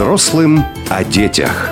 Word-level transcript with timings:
Взрослым 0.00 0.64
о 0.88 1.04
детях. 1.04 1.68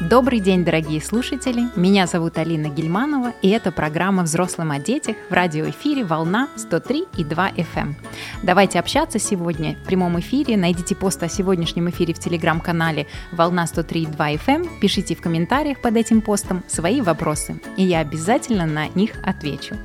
Добрый 0.00 0.40
день, 0.40 0.64
дорогие 0.64 1.02
слушатели! 1.02 1.64
Меня 1.76 2.06
зовут 2.06 2.38
Алина 2.38 2.68
Гельманова, 2.68 3.34
и 3.42 3.50
это 3.50 3.70
программа 3.70 4.22
«Взрослым 4.22 4.70
о 4.70 4.78
детях» 4.78 5.16
в 5.28 5.34
радиоэфире 5.34 6.04
«Волна» 6.04 6.48
103 6.56 7.04
и 7.18 7.22
2 7.22 7.50
FM. 7.50 7.64
Эм. 7.74 7.96
Давайте 8.42 8.78
общаться 8.78 9.18
сегодня 9.18 9.76
в 9.84 9.86
прямом 9.86 10.18
эфире. 10.20 10.56
Найдите 10.56 10.96
пост 10.96 11.22
о 11.22 11.28
сегодняшнем 11.28 11.90
эфире 11.90 12.14
в 12.14 12.18
телеграм-канале 12.18 13.08
«Волна 13.32 13.66
103 13.66 14.02
и 14.04 14.06
2 14.06 14.30
FM». 14.30 14.38
Эм». 14.46 14.80
Пишите 14.80 15.14
в 15.14 15.20
комментариях 15.20 15.82
под 15.82 15.98
этим 15.98 16.22
постом 16.22 16.64
свои 16.66 17.02
вопросы, 17.02 17.60
и 17.76 17.82
я 17.82 17.98
обязательно 17.98 18.64
на 18.64 18.88
них 18.88 19.12
отвечу. 19.22 19.76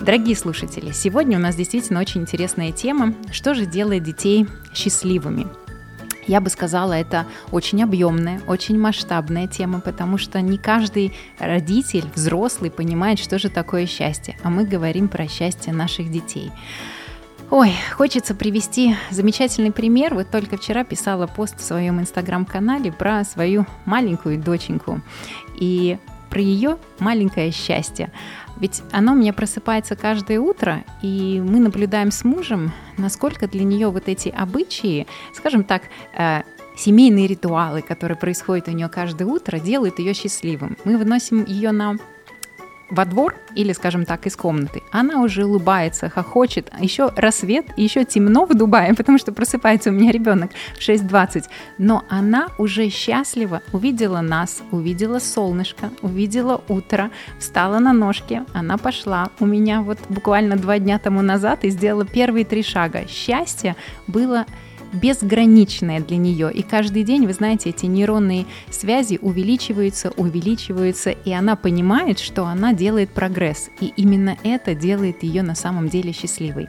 Дорогие 0.00 0.36
слушатели, 0.36 0.90
сегодня 0.92 1.38
у 1.38 1.40
нас 1.40 1.54
действительно 1.54 2.00
очень 2.00 2.22
интересная 2.22 2.72
тема 2.72 3.14
«Что 3.30 3.54
же 3.54 3.64
делает 3.64 4.02
детей 4.02 4.46
счастливыми?» 4.74 5.46
Я 6.26 6.40
бы 6.40 6.50
сказала, 6.50 6.94
это 6.94 7.26
очень 7.52 7.82
объемная, 7.82 8.40
очень 8.46 8.78
масштабная 8.78 9.46
тема, 9.46 9.80
потому 9.80 10.18
что 10.18 10.40
не 10.40 10.58
каждый 10.58 11.12
родитель, 11.38 12.04
взрослый, 12.14 12.70
понимает, 12.70 13.18
что 13.18 13.38
же 13.38 13.50
такое 13.50 13.86
счастье. 13.86 14.36
А 14.42 14.50
мы 14.50 14.64
говорим 14.64 15.08
про 15.08 15.28
счастье 15.28 15.72
наших 15.72 16.10
детей. 16.10 16.50
Ой, 17.50 17.72
хочется 17.92 18.34
привести 18.34 18.96
замечательный 19.10 19.70
пример. 19.70 20.14
Вот 20.14 20.30
только 20.30 20.56
вчера 20.56 20.82
писала 20.82 21.26
пост 21.26 21.60
в 21.60 21.64
своем 21.64 22.00
инстаграм-канале 22.00 22.90
про 22.90 23.22
свою 23.24 23.66
маленькую 23.84 24.38
доченьку 24.38 25.02
и 25.54 25.98
про 26.30 26.40
ее 26.40 26.78
маленькое 26.98 27.50
счастье. 27.50 28.10
Ведь 28.58 28.82
оно 28.92 29.12
у 29.12 29.16
меня 29.16 29.32
просыпается 29.32 29.96
каждое 29.96 30.38
утро, 30.38 30.84
и 31.02 31.42
мы 31.44 31.58
наблюдаем 31.58 32.10
с 32.10 32.24
мужем, 32.24 32.72
насколько 32.96 33.48
для 33.48 33.64
нее 33.64 33.88
вот 33.90 34.08
эти 34.08 34.28
обычаи, 34.28 35.06
скажем 35.34 35.64
так, 35.64 35.82
э, 36.16 36.42
семейные 36.76 37.26
ритуалы, 37.26 37.82
которые 37.82 38.16
происходят 38.16 38.68
у 38.68 38.72
нее 38.72 38.88
каждое 38.88 39.24
утро, 39.24 39.58
делают 39.58 39.98
ее 39.98 40.14
счастливым. 40.14 40.76
Мы 40.84 40.98
выносим 40.98 41.44
ее 41.44 41.72
на 41.72 41.96
во 42.94 43.04
двор 43.04 43.34
или, 43.54 43.72
скажем 43.72 44.04
так, 44.04 44.26
из 44.26 44.36
комнаты, 44.36 44.82
она 44.92 45.22
уже 45.22 45.44
улыбается, 45.44 46.08
хохочет. 46.08 46.70
Еще 46.80 47.10
рассвет, 47.16 47.66
еще 47.76 48.04
темно 48.04 48.46
в 48.46 48.54
Дубае, 48.54 48.94
потому 48.96 49.18
что 49.18 49.32
просыпается 49.32 49.90
у 49.90 49.92
меня 49.92 50.12
ребенок 50.12 50.50
в 50.74 50.78
6.20. 50.78 51.44
Но 51.78 52.04
она 52.08 52.48
уже 52.58 52.88
счастлива, 52.88 53.62
увидела 53.72 54.20
нас, 54.20 54.62
увидела 54.70 55.18
солнышко, 55.18 55.90
увидела 56.02 56.62
утро, 56.68 57.10
встала 57.38 57.78
на 57.78 57.92
ножки, 57.92 58.42
она 58.52 58.78
пошла. 58.78 59.30
У 59.40 59.46
меня 59.46 59.82
вот 59.82 59.98
буквально 60.08 60.56
два 60.56 60.78
дня 60.78 60.98
тому 60.98 61.22
назад 61.22 61.64
и 61.64 61.70
сделала 61.70 62.04
первые 62.04 62.44
три 62.44 62.62
шага. 62.62 63.06
Счастье 63.08 63.76
было 64.06 64.46
безграничное 64.94 66.00
для 66.00 66.16
нее. 66.16 66.52
И 66.52 66.62
каждый 66.62 67.02
день, 67.02 67.26
вы 67.26 67.32
знаете, 67.32 67.70
эти 67.70 67.86
нейронные 67.86 68.46
связи 68.70 69.18
увеличиваются, 69.20 70.10
увеличиваются, 70.16 71.10
и 71.10 71.32
она 71.32 71.56
понимает, 71.56 72.18
что 72.18 72.46
она 72.46 72.72
делает 72.72 73.10
прогресс. 73.10 73.70
И 73.80 73.92
именно 73.96 74.36
это 74.42 74.74
делает 74.74 75.22
ее 75.22 75.42
на 75.42 75.54
самом 75.54 75.88
деле 75.88 76.12
счастливой. 76.12 76.68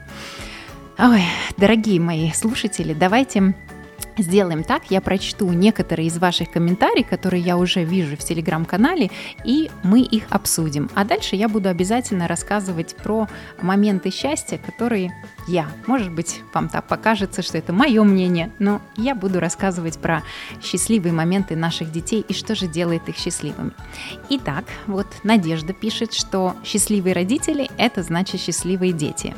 Ой, 0.97 1.23
дорогие 1.57 1.99
мои 1.99 2.31
слушатели, 2.31 2.93
давайте 2.93 3.53
Сделаем 4.17 4.63
так, 4.63 4.91
я 4.91 5.01
прочту 5.01 5.51
некоторые 5.51 6.07
из 6.07 6.17
ваших 6.17 6.49
комментариев, 6.51 7.07
которые 7.07 7.43
я 7.43 7.57
уже 7.57 7.83
вижу 7.83 8.15
в 8.15 8.19
телеграм-канале, 8.19 9.11
и 9.43 9.69
мы 9.83 10.01
их 10.01 10.23
обсудим. 10.29 10.89
А 10.95 11.03
дальше 11.03 11.35
я 11.35 11.49
буду 11.49 11.67
обязательно 11.67 12.27
рассказывать 12.27 12.95
про 12.95 13.27
моменты 13.61 14.11
счастья, 14.11 14.57
которые 14.57 15.11
я. 15.47 15.67
Может 15.85 16.13
быть, 16.13 16.41
вам 16.53 16.69
так 16.69 16.87
покажется, 16.87 17.41
что 17.41 17.57
это 17.57 17.73
мое 17.73 18.03
мнение, 18.03 18.51
но 18.57 18.81
я 18.95 19.15
буду 19.15 19.39
рассказывать 19.39 19.99
про 19.99 20.23
счастливые 20.63 21.11
моменты 21.11 21.55
наших 21.55 21.91
детей 21.91 22.25
и 22.27 22.33
что 22.33 22.55
же 22.55 22.67
делает 22.67 23.09
их 23.09 23.17
счастливыми. 23.17 23.71
Итак, 24.29 24.65
вот 24.87 25.07
Надежда 25.23 25.73
пишет, 25.73 26.13
что 26.13 26.55
счастливые 26.63 27.13
родители– 27.13 27.69
это 27.77 28.01
значит 28.01 28.39
счастливые 28.39 28.93
дети. 28.93 29.35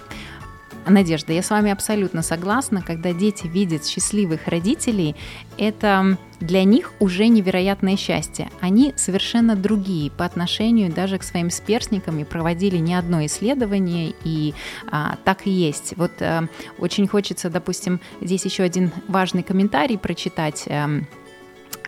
Надежда, 0.89 1.33
я 1.33 1.43
с 1.43 1.49
вами 1.49 1.71
абсолютно 1.71 2.21
согласна. 2.21 2.81
Когда 2.81 3.13
дети 3.13 3.47
видят 3.47 3.85
счастливых 3.85 4.47
родителей, 4.47 5.15
это 5.57 6.17
для 6.39 6.63
них 6.63 6.93
уже 6.99 7.27
невероятное 7.27 7.97
счастье. 7.97 8.49
Они 8.61 8.93
совершенно 8.95 9.55
другие 9.55 10.11
по 10.11 10.23
отношению 10.25 10.91
даже 10.91 11.17
к 11.17 11.23
своим 11.23 11.49
сверстникам 11.49 12.19
и 12.19 12.23
проводили 12.23 12.77
не 12.77 12.95
одно 12.95 13.25
исследование, 13.25 14.13
и 14.23 14.53
а, 14.89 15.17
так 15.23 15.47
и 15.47 15.51
есть. 15.51 15.93
Вот 15.97 16.11
а, 16.21 16.47
очень 16.77 17.07
хочется, 17.07 17.49
допустим, 17.49 17.99
здесь 18.21 18.45
еще 18.45 18.63
один 18.63 18.91
важный 19.07 19.43
комментарий 19.43 19.97
прочитать. 19.97 20.65
А, 20.67 20.87
Э, 20.87 21.01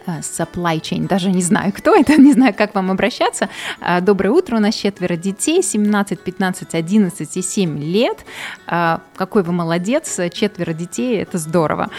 supply 0.05 0.79
chain, 0.81 1.07
даже 1.07 1.31
не 1.31 1.41
знаю, 1.41 1.73
кто 1.73 1.95
это, 1.95 2.15
не 2.21 2.33
знаю, 2.33 2.53
как 2.53 2.75
вам 2.75 2.91
обращаться. 2.91 3.49
Э, 3.81 4.01
доброе 4.01 4.31
утро, 4.31 4.57
у 4.57 4.59
нас 4.59 4.75
четверо 4.75 5.15
детей, 5.15 5.61
17, 5.61 6.19
15, 6.19 6.75
11 6.75 7.37
и 7.37 7.41
7 7.41 7.79
лет. 7.79 8.25
Э, 8.67 8.99
какой 9.15 9.43
вы 9.43 9.51
молодец, 9.51 10.19
четверо 10.33 10.73
детей, 10.73 11.21
это 11.21 11.37
здорово. 11.37 11.89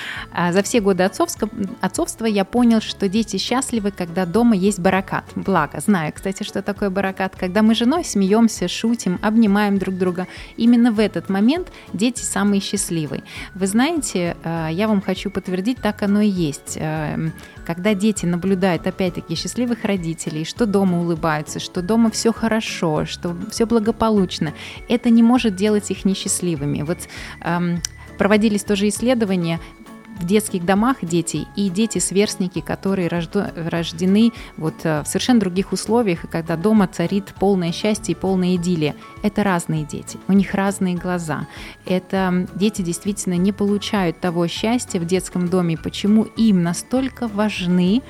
За 0.50 0.62
все 0.62 0.80
годы 0.80 1.04
отцовства 1.04 2.26
я 2.26 2.44
понял, 2.44 2.80
что 2.80 3.08
дети 3.08 3.36
счастливы, 3.36 3.90
когда 3.90 4.26
дома 4.26 4.56
есть 4.56 4.78
баракат. 4.78 5.24
Благо, 5.34 5.80
знаю, 5.80 6.12
кстати, 6.14 6.42
что 6.42 6.62
такое 6.62 6.90
баракат. 6.90 7.36
Когда 7.36 7.62
мы 7.62 7.74
с 7.74 7.78
женой 7.78 8.04
смеемся, 8.04 8.68
шутим, 8.68 9.18
обнимаем 9.22 9.78
друг 9.78 9.96
друга. 9.96 10.26
Именно 10.56 10.92
в 10.92 10.98
этот 10.98 11.28
момент 11.28 11.68
дети 11.92 12.22
самые 12.22 12.60
счастливые. 12.60 13.22
Вы 13.54 13.66
знаете, 13.66 14.36
я 14.44 14.88
вам 14.88 15.00
хочу 15.00 15.30
подтвердить, 15.30 15.78
так 15.78 16.02
оно 16.02 16.20
и 16.20 16.28
есть 16.28 16.78
когда 17.70 17.89
дети 17.94 18.26
наблюдают, 18.26 18.86
опять-таки, 18.86 19.34
счастливых 19.34 19.84
родителей, 19.84 20.44
что 20.44 20.66
дома 20.66 21.00
улыбаются, 21.00 21.60
что 21.60 21.82
дома 21.82 22.10
все 22.10 22.32
хорошо, 22.32 23.06
что 23.06 23.36
все 23.50 23.66
благополучно, 23.66 24.52
это 24.88 25.10
не 25.10 25.22
может 25.22 25.54
делать 25.56 25.90
их 25.90 26.04
несчастливыми. 26.04 26.82
Вот 26.82 26.98
эм, 27.42 27.80
проводились 28.18 28.64
тоже 28.64 28.88
исследования, 28.88 29.60
в 30.20 30.26
детских 30.26 30.64
домах 30.64 30.98
детей 31.02 31.46
и 31.56 31.68
дети-сверстники, 31.68 32.60
которые 32.60 33.08
рождены 33.08 34.32
вот 34.56 34.74
э, 34.84 35.02
в 35.02 35.06
совершенно 35.06 35.40
других 35.40 35.72
условиях, 35.72 36.24
и 36.24 36.26
когда 36.26 36.56
дома 36.56 36.86
царит 36.86 37.34
полное 37.38 37.72
счастье 37.72 38.12
и 38.12 38.16
полная 38.16 38.56
идиллия. 38.56 38.94
Это 39.22 39.42
разные 39.42 39.84
дети, 39.84 40.18
у 40.28 40.32
них 40.32 40.54
разные 40.54 40.94
глаза. 40.94 41.46
Это 41.86 42.46
дети 42.54 42.82
действительно 42.82 43.34
не 43.34 43.52
получают 43.52 44.20
того 44.20 44.46
счастья 44.46 45.00
в 45.00 45.06
детском 45.06 45.48
доме. 45.48 45.76
Почему 45.76 46.24
им 46.24 46.62
настолько 46.62 47.26
важны 47.28 48.02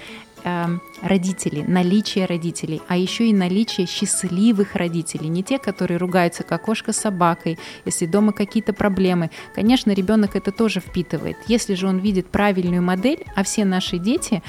э, 0.44 0.66
родителей, 1.02 1.64
наличие 1.66 2.26
родителей, 2.26 2.82
а 2.88 2.96
еще 2.96 3.28
и 3.28 3.32
наличие 3.32 3.86
счастливых 3.86 4.74
родителей, 4.74 5.28
не 5.28 5.42
те, 5.42 5.58
которые 5.58 5.98
ругаются 5.98 6.42
как 6.42 6.62
кошка 6.62 6.92
с 6.92 6.98
собакой, 6.98 7.58
если 7.84 8.06
дома 8.06 8.32
какие-то 8.32 8.72
проблемы. 8.72 9.30
Конечно, 9.54 9.92
ребенок 9.92 10.36
это 10.36 10.52
тоже 10.52 10.80
впитывает. 10.80 11.36
Если 11.46 11.74
же 11.74 11.86
он 11.86 11.98
видит 11.98 12.28
правильную 12.28 12.82
модель, 12.82 13.24
а 13.34 13.42
все 13.42 13.64
наши 13.64 13.98
дети 13.98 14.42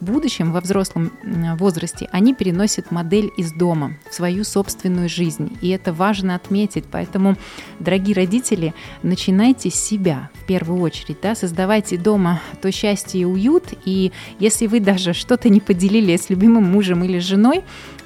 в 0.00 0.04
будущем, 0.04 0.52
во 0.52 0.60
взрослом 0.60 1.12
возрасте, 1.58 2.08
они 2.12 2.34
переносят 2.34 2.90
модель 2.90 3.30
из 3.36 3.52
дома 3.52 3.94
в 4.08 4.14
свою 4.14 4.44
собственную 4.44 5.08
жизнь. 5.08 5.56
И 5.60 5.68
это 5.70 5.92
важно 5.92 6.34
отметить. 6.34 6.84
Поэтому, 6.90 7.36
дорогие 7.80 8.14
родители, 8.14 8.74
начинайте 9.02 9.70
с 9.70 9.74
себя 9.74 10.30
в 10.34 10.46
первую 10.46 10.80
очередь. 10.80 11.18
Да? 11.22 11.34
Создавайте 11.34 11.96
дома 11.96 12.40
то 12.62 12.70
счастье 12.70 13.22
и 13.22 13.24
уют. 13.24 13.64
И 13.84 14.12
если 14.38 14.66
вы 14.66 14.80
даже 14.80 15.14
что-то 15.38 15.48
не 15.50 15.60
поделили 15.60 16.16
с 16.16 16.30
любимым 16.30 16.64
мужем 16.64 17.04
или 17.04 17.18
женой, 17.18 17.62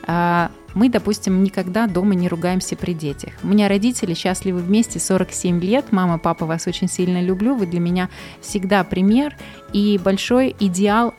а, 0.06 0.50
мы, 0.74 0.88
допустим, 0.88 1.42
никогда 1.42 1.86
дома 1.86 2.14
не 2.14 2.28
ругаемся 2.28 2.76
при 2.76 2.92
детях. 2.92 3.32
У 3.42 3.46
меня 3.46 3.68
родители 3.68 4.14
счастливы 4.14 4.60
вместе 4.60 4.98
47 4.98 5.60
лет. 5.60 5.86
Мама, 5.92 6.18
папа, 6.18 6.46
вас 6.46 6.66
очень 6.66 6.88
сильно 6.88 7.22
люблю. 7.22 7.54
Вы 7.54 7.66
для 7.66 7.80
меня 7.80 8.08
всегда 8.40 8.84
пример 8.84 9.36
и 9.72 9.98
большой 10.02 10.56
идеал 10.60 11.14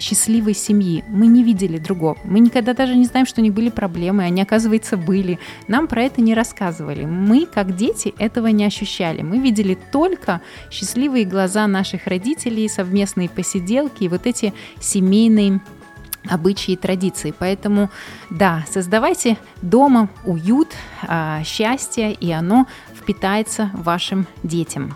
счастливой 0.00 0.54
семьи. 0.54 1.04
Мы 1.08 1.26
не 1.26 1.44
видели 1.44 1.78
другого. 1.78 2.16
Мы 2.24 2.40
никогда 2.40 2.72
даже 2.72 2.96
не 2.96 3.04
знаем, 3.04 3.26
что 3.26 3.40
у 3.40 3.44
них 3.44 3.54
были 3.54 3.68
проблемы, 3.68 4.24
они, 4.24 4.42
оказывается, 4.42 4.96
были. 4.96 5.38
Нам 5.68 5.86
про 5.86 6.02
это 6.02 6.20
не 6.20 6.34
рассказывали. 6.34 7.04
Мы, 7.04 7.46
как 7.46 7.76
дети, 7.76 8.14
этого 8.18 8.48
не 8.48 8.64
ощущали. 8.64 9.22
Мы 9.22 9.38
видели 9.38 9.78
только 9.92 10.40
счастливые 10.70 11.24
глаза 11.24 11.66
наших 11.66 12.06
родителей, 12.06 12.68
совместные 12.68 13.28
посиделки 13.28 14.04
и 14.04 14.08
вот 14.08 14.26
эти 14.26 14.54
семейные 14.80 15.60
обычаи 16.28 16.72
и 16.72 16.76
традиции. 16.76 17.34
Поэтому, 17.38 17.90
да, 18.30 18.64
создавайте 18.70 19.36
дома 19.62 20.08
уют, 20.24 20.68
а, 21.02 21.42
счастье, 21.44 22.12
и 22.12 22.30
оно 22.30 22.66
впитается 22.94 23.70
вашим 23.74 24.26
детям. 24.42 24.94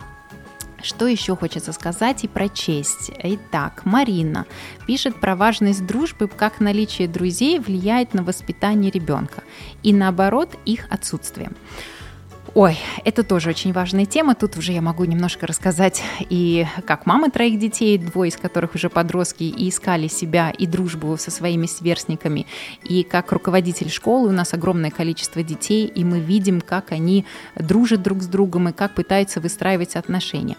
Что 0.84 1.06
еще 1.06 1.34
хочется 1.34 1.72
сказать 1.72 2.25
и 2.25 2.28
прочесть? 2.28 3.10
Итак, 3.19 3.86
Марина 3.86 4.44
пишет 4.86 5.19
про 5.19 5.34
важность 5.34 5.86
дружбы, 5.86 6.28
как 6.28 6.60
наличие 6.60 7.08
друзей 7.08 7.58
влияет 7.58 8.12
на 8.12 8.22
воспитание 8.22 8.90
ребенка 8.90 9.42
и 9.82 9.94
наоборот 9.94 10.50
их 10.66 10.86
отсутствие. 10.90 11.50
Ой, 12.55 12.79
это 13.05 13.25
тоже 13.25 13.51
очень 13.51 13.73
важная 13.73 14.06
тема. 14.06 14.37
Тут 14.37 14.56
уже 14.56 14.71
я 14.71 14.81
могу 14.81 15.05
немножко 15.05 15.45
рассказать 15.45 16.05
и 16.21 16.65
как 16.87 17.05
мама 17.05 17.29
троих 17.29 17.59
детей, 17.59 17.99
двое 17.99 18.29
из 18.29 18.37
которых 18.37 18.77
уже 18.77 18.89
подростки, 18.89 19.43
и 19.43 19.69
искали 19.69 20.06
себя 20.06 20.51
и 20.51 20.65
дружбу 20.65 21.17
со 21.17 21.33
своими 21.33 21.67
сверстниками, 21.67 22.47
и 22.85 23.03
как 23.03 23.33
руководитель 23.33 23.91
школы 23.91 24.29
у 24.29 24.33
нас 24.33 24.55
огромное 24.55 24.93
количество 24.93 25.43
детей, 25.43 25.87
и 25.87 26.05
мы 26.05 26.21
видим, 26.21 26.61
как 26.61 26.93
они 26.93 27.27
дружат 27.56 28.03
друг 28.03 28.23
с 28.23 28.29
другом 28.29 28.69
и 28.69 28.73
как 28.73 28.95
пытаются 28.95 29.41
выстраивать 29.41 29.97
отношения. 29.97 30.56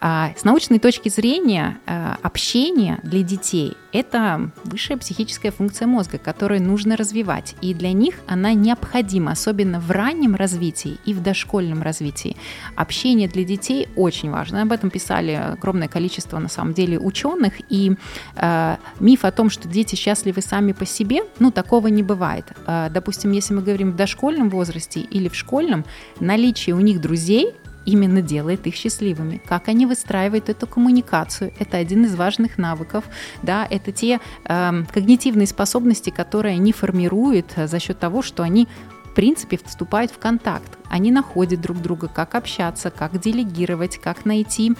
А, 0.00 0.32
с 0.36 0.44
научной 0.44 0.78
точки 0.78 1.08
зрения 1.08 1.78
а, 1.86 2.18
общение 2.22 2.98
для 3.02 3.22
детей– 3.22 3.76
это 3.92 4.50
высшая 4.64 4.96
психическая 4.96 5.50
функция 5.50 5.86
мозга, 5.86 6.18
которую 6.18 6.62
нужно 6.62 6.96
развивать. 6.96 7.54
И 7.62 7.72
для 7.72 7.92
них 7.92 8.16
она 8.26 8.52
необходима, 8.52 9.32
особенно 9.32 9.80
в 9.80 9.90
раннем 9.90 10.34
развитии 10.34 10.98
и 11.06 11.14
в 11.14 11.22
дошкольном 11.22 11.82
развитии. 11.82 12.36
Общение 12.74 13.28
для 13.28 13.44
детей 13.44 13.88
очень 13.96 14.30
важно. 14.30 14.62
Об 14.62 14.72
этом 14.72 14.90
писали 14.90 15.32
огромное 15.32 15.88
количество, 15.88 16.38
на 16.38 16.48
самом 16.48 16.74
деле, 16.74 16.98
ученых. 16.98 17.54
И 17.70 17.96
э, 18.36 18.76
миф 19.00 19.24
о 19.24 19.30
том, 19.30 19.48
что 19.48 19.66
дети 19.66 19.94
счастливы 19.94 20.42
сами 20.42 20.72
по 20.72 20.84
себе, 20.84 21.22
ну, 21.38 21.50
такого 21.50 21.86
не 21.88 22.02
бывает. 22.02 22.46
Допустим, 22.66 23.32
если 23.32 23.54
мы 23.54 23.62
говорим 23.62 23.92
в 23.92 23.96
дошкольном 23.96 24.50
возрасте 24.50 25.00
или 25.00 25.28
в 25.28 25.34
школьном, 25.34 25.84
наличие 26.20 26.74
у 26.74 26.80
них 26.80 27.00
друзей– 27.00 27.54
именно 27.86 28.20
делает 28.20 28.66
их 28.66 28.74
счастливыми. 28.74 29.40
Как 29.46 29.68
они 29.68 29.86
выстраивают 29.86 30.48
эту 30.48 30.66
коммуникацию, 30.66 31.52
это 31.58 31.78
один 31.78 32.04
из 32.04 32.14
важных 32.14 32.58
навыков, 32.58 33.04
да, 33.42 33.66
это 33.70 33.92
те 33.92 34.20
э, 34.44 34.82
когнитивные 34.92 35.46
способности, 35.46 36.10
которые 36.10 36.54
они 36.54 36.72
формируют 36.72 37.54
за 37.56 37.78
счет 37.78 37.98
того, 37.98 38.22
что 38.22 38.42
они 38.42 38.68
в 39.04 39.14
принципе 39.14 39.58
вступают 39.64 40.10
в 40.10 40.18
контакт. 40.18 40.78
Они 40.90 41.10
находят 41.10 41.60
друг 41.60 41.80
друга, 41.80 42.08
как 42.08 42.34
общаться, 42.34 42.90
как 42.90 43.18
делегировать, 43.18 43.98
как 43.98 44.26
найти 44.26 44.74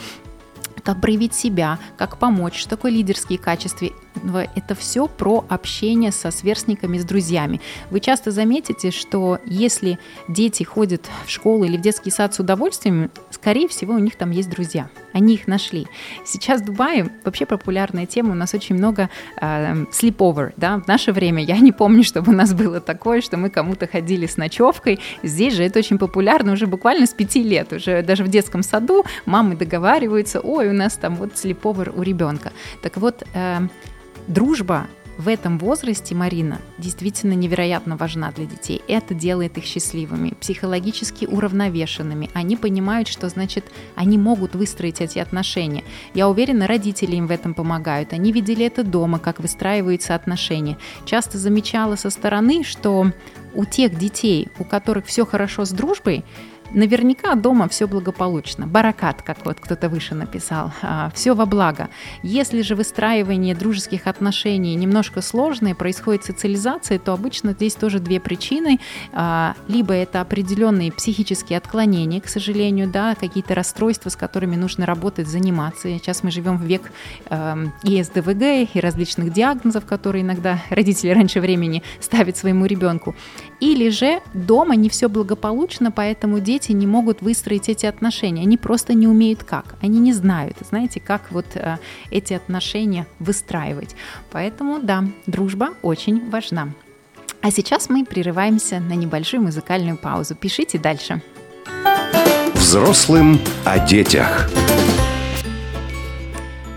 как 0.87 1.01
проявить 1.01 1.35
себя, 1.35 1.81
как 1.99 2.17
помочь, 2.17 2.57
что 2.57 2.71
такое 2.71 2.93
лидерские 2.93 3.41
качества. 3.41 3.89
Это 4.55 4.75
все 4.77 5.09
про 5.09 5.45
общение 5.49 6.13
со 6.13 6.31
сверстниками, 6.31 6.97
с 6.99 7.05
друзьями. 7.05 7.61
Вы 7.91 7.99
часто 7.99 8.31
заметите, 8.31 8.93
что 8.93 9.41
если 9.45 9.99
дети 10.29 10.63
ходят 10.63 11.05
в 11.27 11.31
школу 11.31 11.65
или 11.65 11.77
в 11.77 11.81
детский 11.81 12.11
сад 12.11 12.35
с 12.35 12.39
удовольствием, 12.39 13.11
скорее 13.31 13.67
всего, 13.67 13.95
у 13.95 13.99
них 13.99 14.17
там 14.17 14.31
есть 14.31 14.49
друзья. 14.49 14.89
Они 15.13 15.35
их 15.35 15.49
нашли. 15.49 15.89
Сейчас 16.25 16.61
в 16.61 16.67
Дубае 16.67 17.11
вообще 17.25 17.47
популярная 17.47 18.07
тема. 18.07 18.33
У 18.33 18.35
нас 18.35 18.55
очень 18.55 18.77
много 18.77 19.11
э, 19.41 19.85
sleepover. 19.91 20.53
Да? 20.57 20.79
В 20.79 20.87
наше 20.87 21.13
время 21.13 21.43
я 21.43 21.59
не 21.59 21.73
помню, 21.73 22.05
чтобы 22.05 22.33
у 22.33 22.35
нас 22.35 22.55
было 22.55 22.81
такое, 22.81 23.21
что 23.23 23.37
мы 23.37 23.51
кому-то 23.51 23.89
ходили 23.89 24.27
с 24.27 24.37
ночевкой. 24.37 25.01
Здесь 25.23 25.55
же 25.55 25.65
это 25.65 25.81
очень 25.81 25.99
популярно 25.99 26.53
уже 26.53 26.67
буквально 26.67 27.07
с 27.07 27.15
пяти 27.15 27.43
лет. 27.43 27.73
Уже 27.73 28.03
даже 28.03 28.25
в 28.25 28.29
детском 28.29 28.63
саду 28.63 29.05
мамы 29.25 29.57
договариваются, 29.57 30.41
ой, 30.41 30.69
у 30.69 30.76
нас 30.77 30.95
там 30.95 31.17
вот 31.17 31.33
sleepover 31.33 31.93
у 31.97 32.03
ребенка. 32.03 32.53
Так 32.83 32.97
вот, 32.97 33.25
э, 33.35 33.61
дружба 34.29 34.87
в 35.19 35.29
этом 35.29 35.59
возрасте, 35.59 36.15
Марина, 36.15 36.59
действительно 36.77 37.33
невероятно 37.33 37.97
важна 37.97 38.33
для 38.33 38.45
детей. 38.45 38.83
Это 38.87 39.15
делает 39.15 39.57
их 39.57 39.65
счастливыми, 39.65 40.35
психологически 40.41 41.25
уравновешенными. 41.25 42.29
Они 42.35 42.57
понимают, 42.57 43.09
что, 43.09 43.29
значит, 43.31 43.65
они 43.95 44.19
могут 44.19 44.55
выстроить 44.55 45.01
эти 45.01 45.19
отношения. 45.19 45.85
Я 46.13 46.29
уверена, 46.29 46.67
родители 46.67 47.17
им 47.17 47.29
в 47.29 47.31
этом 47.31 47.55
помогают. 47.55 48.13
Они 48.13 48.31
видели 48.31 48.67
это 48.67 48.85
дома, 48.85 49.19
как 49.19 49.41
выстраиваются 49.41 50.15
отношения. 50.15 50.77
Часто 51.07 51.39
замечала 51.39 51.97
со 51.97 52.11
стороны, 52.11 52.63
что 52.63 53.11
у 53.55 53.65
тех 53.65 53.99
детей, 53.99 54.49
у 54.59 54.65
которых 54.65 55.07
все 55.07 55.25
хорошо 55.25 55.65
с 55.65 55.71
дружбой, 55.71 56.25
Наверняка 56.73 57.35
дома 57.35 57.69
все 57.69 57.87
благополучно. 57.87 58.67
Баракат, 58.67 59.23
как 59.23 59.45
вот 59.45 59.61
кто-то 59.61 59.89
выше 59.89 60.15
написал. 60.15 60.73
А, 60.83 61.11
все 61.15 61.35
во 61.35 61.47
благо. 61.47 61.89
Если 62.23 62.63
же 62.63 62.75
выстраивание 62.75 63.55
дружеских 63.55 64.07
отношений 64.07 64.75
немножко 64.75 65.23
сложное, 65.23 65.75
происходит 65.75 66.25
социализация, 66.25 66.99
то 66.99 67.13
обычно 67.13 67.53
здесь 67.53 67.75
тоже 67.75 67.99
две 67.99 68.21
причины. 68.21 68.81
А, 69.13 69.55
либо 69.69 69.95
это 69.95 70.21
определенные 70.21 70.93
психические 70.93 71.59
отклонения, 71.59 72.21
к 72.21 72.29
сожалению, 72.29 72.89
да, 72.89 73.15
какие-то 73.15 73.55
расстройства, 73.55 74.11
с 74.11 74.17
которыми 74.17 74.57
нужно 74.57 74.87
работать, 74.87 75.29
заниматься. 75.29 75.89
Сейчас 75.89 76.23
мы 76.23 76.31
живем 76.31 76.59
в 76.59 76.63
век 76.63 76.91
эм, 77.31 77.73
и 77.83 78.03
СДВГ, 78.03 78.75
и 78.75 78.81
различных 78.81 79.33
диагнозов, 79.33 79.87
которые 79.87 80.23
иногда 80.23 80.61
родители 80.71 81.11
раньше 81.11 81.41
времени 81.41 81.83
ставят 82.01 82.37
своему 82.37 82.67
ребенку. 82.67 83.15
Или 83.61 83.89
же 83.89 84.21
дома 84.35 84.77
не 84.77 84.89
все 84.89 85.09
благополучно, 85.09 85.91
поэтому 85.91 86.41
дети 86.41 86.56
не 86.73 86.87
могут 86.87 87.23
выстроить 87.23 87.69
эти 87.69 87.87
отношения. 87.87 88.43
Они 88.43 88.57
просто 88.57 88.95
не 88.95 89.07
умеют 89.07 89.45
как. 89.45 89.77
Они 89.81 89.99
не 89.99 90.13
знают, 90.13 90.57
знаете, 90.69 91.01
как 91.01 91.31
вот 91.31 91.47
э, 91.55 91.79
эти 92.11 92.35
отношения 92.35 93.07
выстраивать. 93.19 93.95
Поэтому 94.31 94.81
да, 94.81 95.05
дружба 95.27 95.71
очень 95.83 96.31
важна. 96.31 96.69
А 97.43 97.51
сейчас 97.51 97.89
мы 97.89 98.05
прерываемся 98.05 98.81
на 98.81 98.95
небольшую 98.95 99.43
музыкальную 99.43 99.97
паузу. 99.97 100.35
Пишите 100.35 100.79
дальше. 100.79 101.23
Взрослым 102.55 103.39
о 103.65 103.79
детях. 103.79 104.51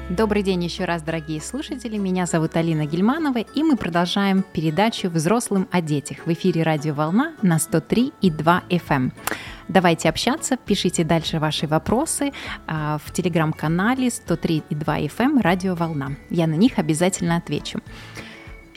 Добрый 0.10 0.44
день 0.44 0.64
еще 0.64 0.86
раз, 0.86 1.02
дорогие 1.02 1.40
слушатели. 1.40 1.98
Меня 1.98 2.26
зовут 2.26 2.56
Алина 2.56 2.86
Гельманова, 2.86 3.38
и 3.40 3.64
мы 3.64 3.78
продолжаем 3.78 4.44
передачу 4.54 5.10
«Взрослым 5.10 5.68
о 5.72 5.82
детях» 5.82 6.26
в 6.26 6.34
эфире 6.34 6.64
«Радио 6.64 6.94
Волна» 6.94 7.34
на 7.42 7.58
103,2 7.58 8.62
FM. 8.70 9.12
Давайте 9.70 10.10
общаться, 10.10 10.58
пишите 10.58 11.04
дальше 11.04 11.38
ваши 11.38 11.68
вопросы 11.68 12.34
а, 12.66 12.98
в 13.06 13.14
телеграм-канале 13.14 14.08
103,2 14.08 14.66
FM 14.76 15.12
эм 15.20 15.40
«Радио 15.40 15.76
Волна». 15.76 16.14
Я 16.32 16.48
на 16.48 16.56
них 16.56 16.80
обязательно 16.80 17.36
отвечу. 17.36 17.80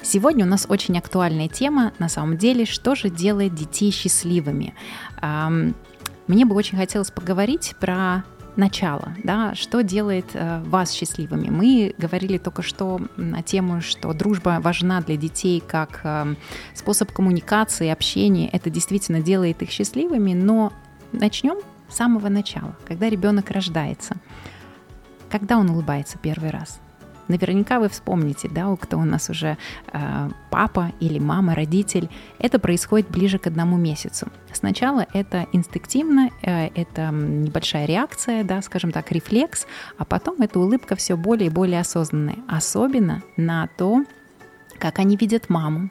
Сегодня 0.03 0.45
у 0.45 0.49
нас 0.49 0.67
очень 0.69 0.99
актуальная 0.99 1.49
тема, 1.49 1.95
на 1.99 2.11
самом 2.11 2.37
деле, 2.37 2.67
что 2.67 2.95
же 2.95 3.09
делает 3.09 3.55
детей 3.55 3.91
счастливыми. 3.91 4.75
Мне 5.23 6.45
бы 6.45 6.55
очень 6.55 6.77
хотелось 6.77 7.11
поговорить 7.11 7.75
про 7.81 8.25
начало, 8.57 9.15
да, 9.25 9.55
что 9.55 9.83
делает 9.83 10.27
э, 10.35 10.63
вас 10.67 10.93
счастливыми. 10.93 11.49
Мы 11.49 11.95
говорили 11.97 12.39
только 12.39 12.63
что 12.63 13.01
на 13.17 13.43
тему, 13.43 13.81
что 13.81 14.13
дружба 14.13 14.59
важна 14.61 15.01
для 15.01 15.17
детей 15.17 15.63
как 15.67 16.01
э, 16.05 16.35
способ 16.75 17.11
коммуникации, 17.13 17.89
общения. 17.89 18.49
Это 18.49 18.69
действительно 18.69 19.21
делает 19.21 19.63
их 19.63 19.71
счастливыми, 19.71 20.35
но 20.35 20.73
начнем 21.13 21.57
с 21.89 21.97
самого 21.97 22.29
начала, 22.29 22.77
когда 22.87 23.09
ребенок 23.09 23.51
рождается. 23.51 24.17
Когда 25.31 25.59
он 25.59 25.71
улыбается 25.71 26.19
первый 26.19 26.51
раз? 26.51 26.81
Наверняка 27.29 27.79
вы 27.79 27.89
вспомните, 27.89 28.49
да, 28.49 28.75
кто 28.77 28.99
у 28.99 29.05
нас 29.05 29.31
уже 29.31 29.57
э, 29.93 30.31
папа 30.51 30.93
или 31.01 31.19
мама, 31.19 31.55
родитель. 31.55 32.11
Это 32.39 32.59
происходит 32.59 33.11
ближе 33.11 33.39
к 33.39 33.47
одному 33.47 33.79
месяцу. 33.79 34.27
Сначала 34.53 35.07
это 35.15 35.47
инстинктивно, 35.53 36.31
э, 36.43 36.67
это 36.75 37.11
небольшая 37.11 37.87
реакция, 37.87 38.45
да, 38.45 38.61
скажем 38.61 38.91
так, 38.91 39.13
рефлекс, 39.13 39.67
а 39.97 40.05
потом 40.05 40.43
эта 40.43 40.59
улыбка 40.59 40.97
все 40.97 41.17
более 41.17 41.47
и 41.47 41.51
более 41.51 41.81
осознанная. 41.81 42.39
Особенно 42.49 43.23
на 43.37 43.69
то, 43.79 44.05
как 44.79 44.99
они 44.99 45.17
видят 45.17 45.49
маму, 45.49 45.91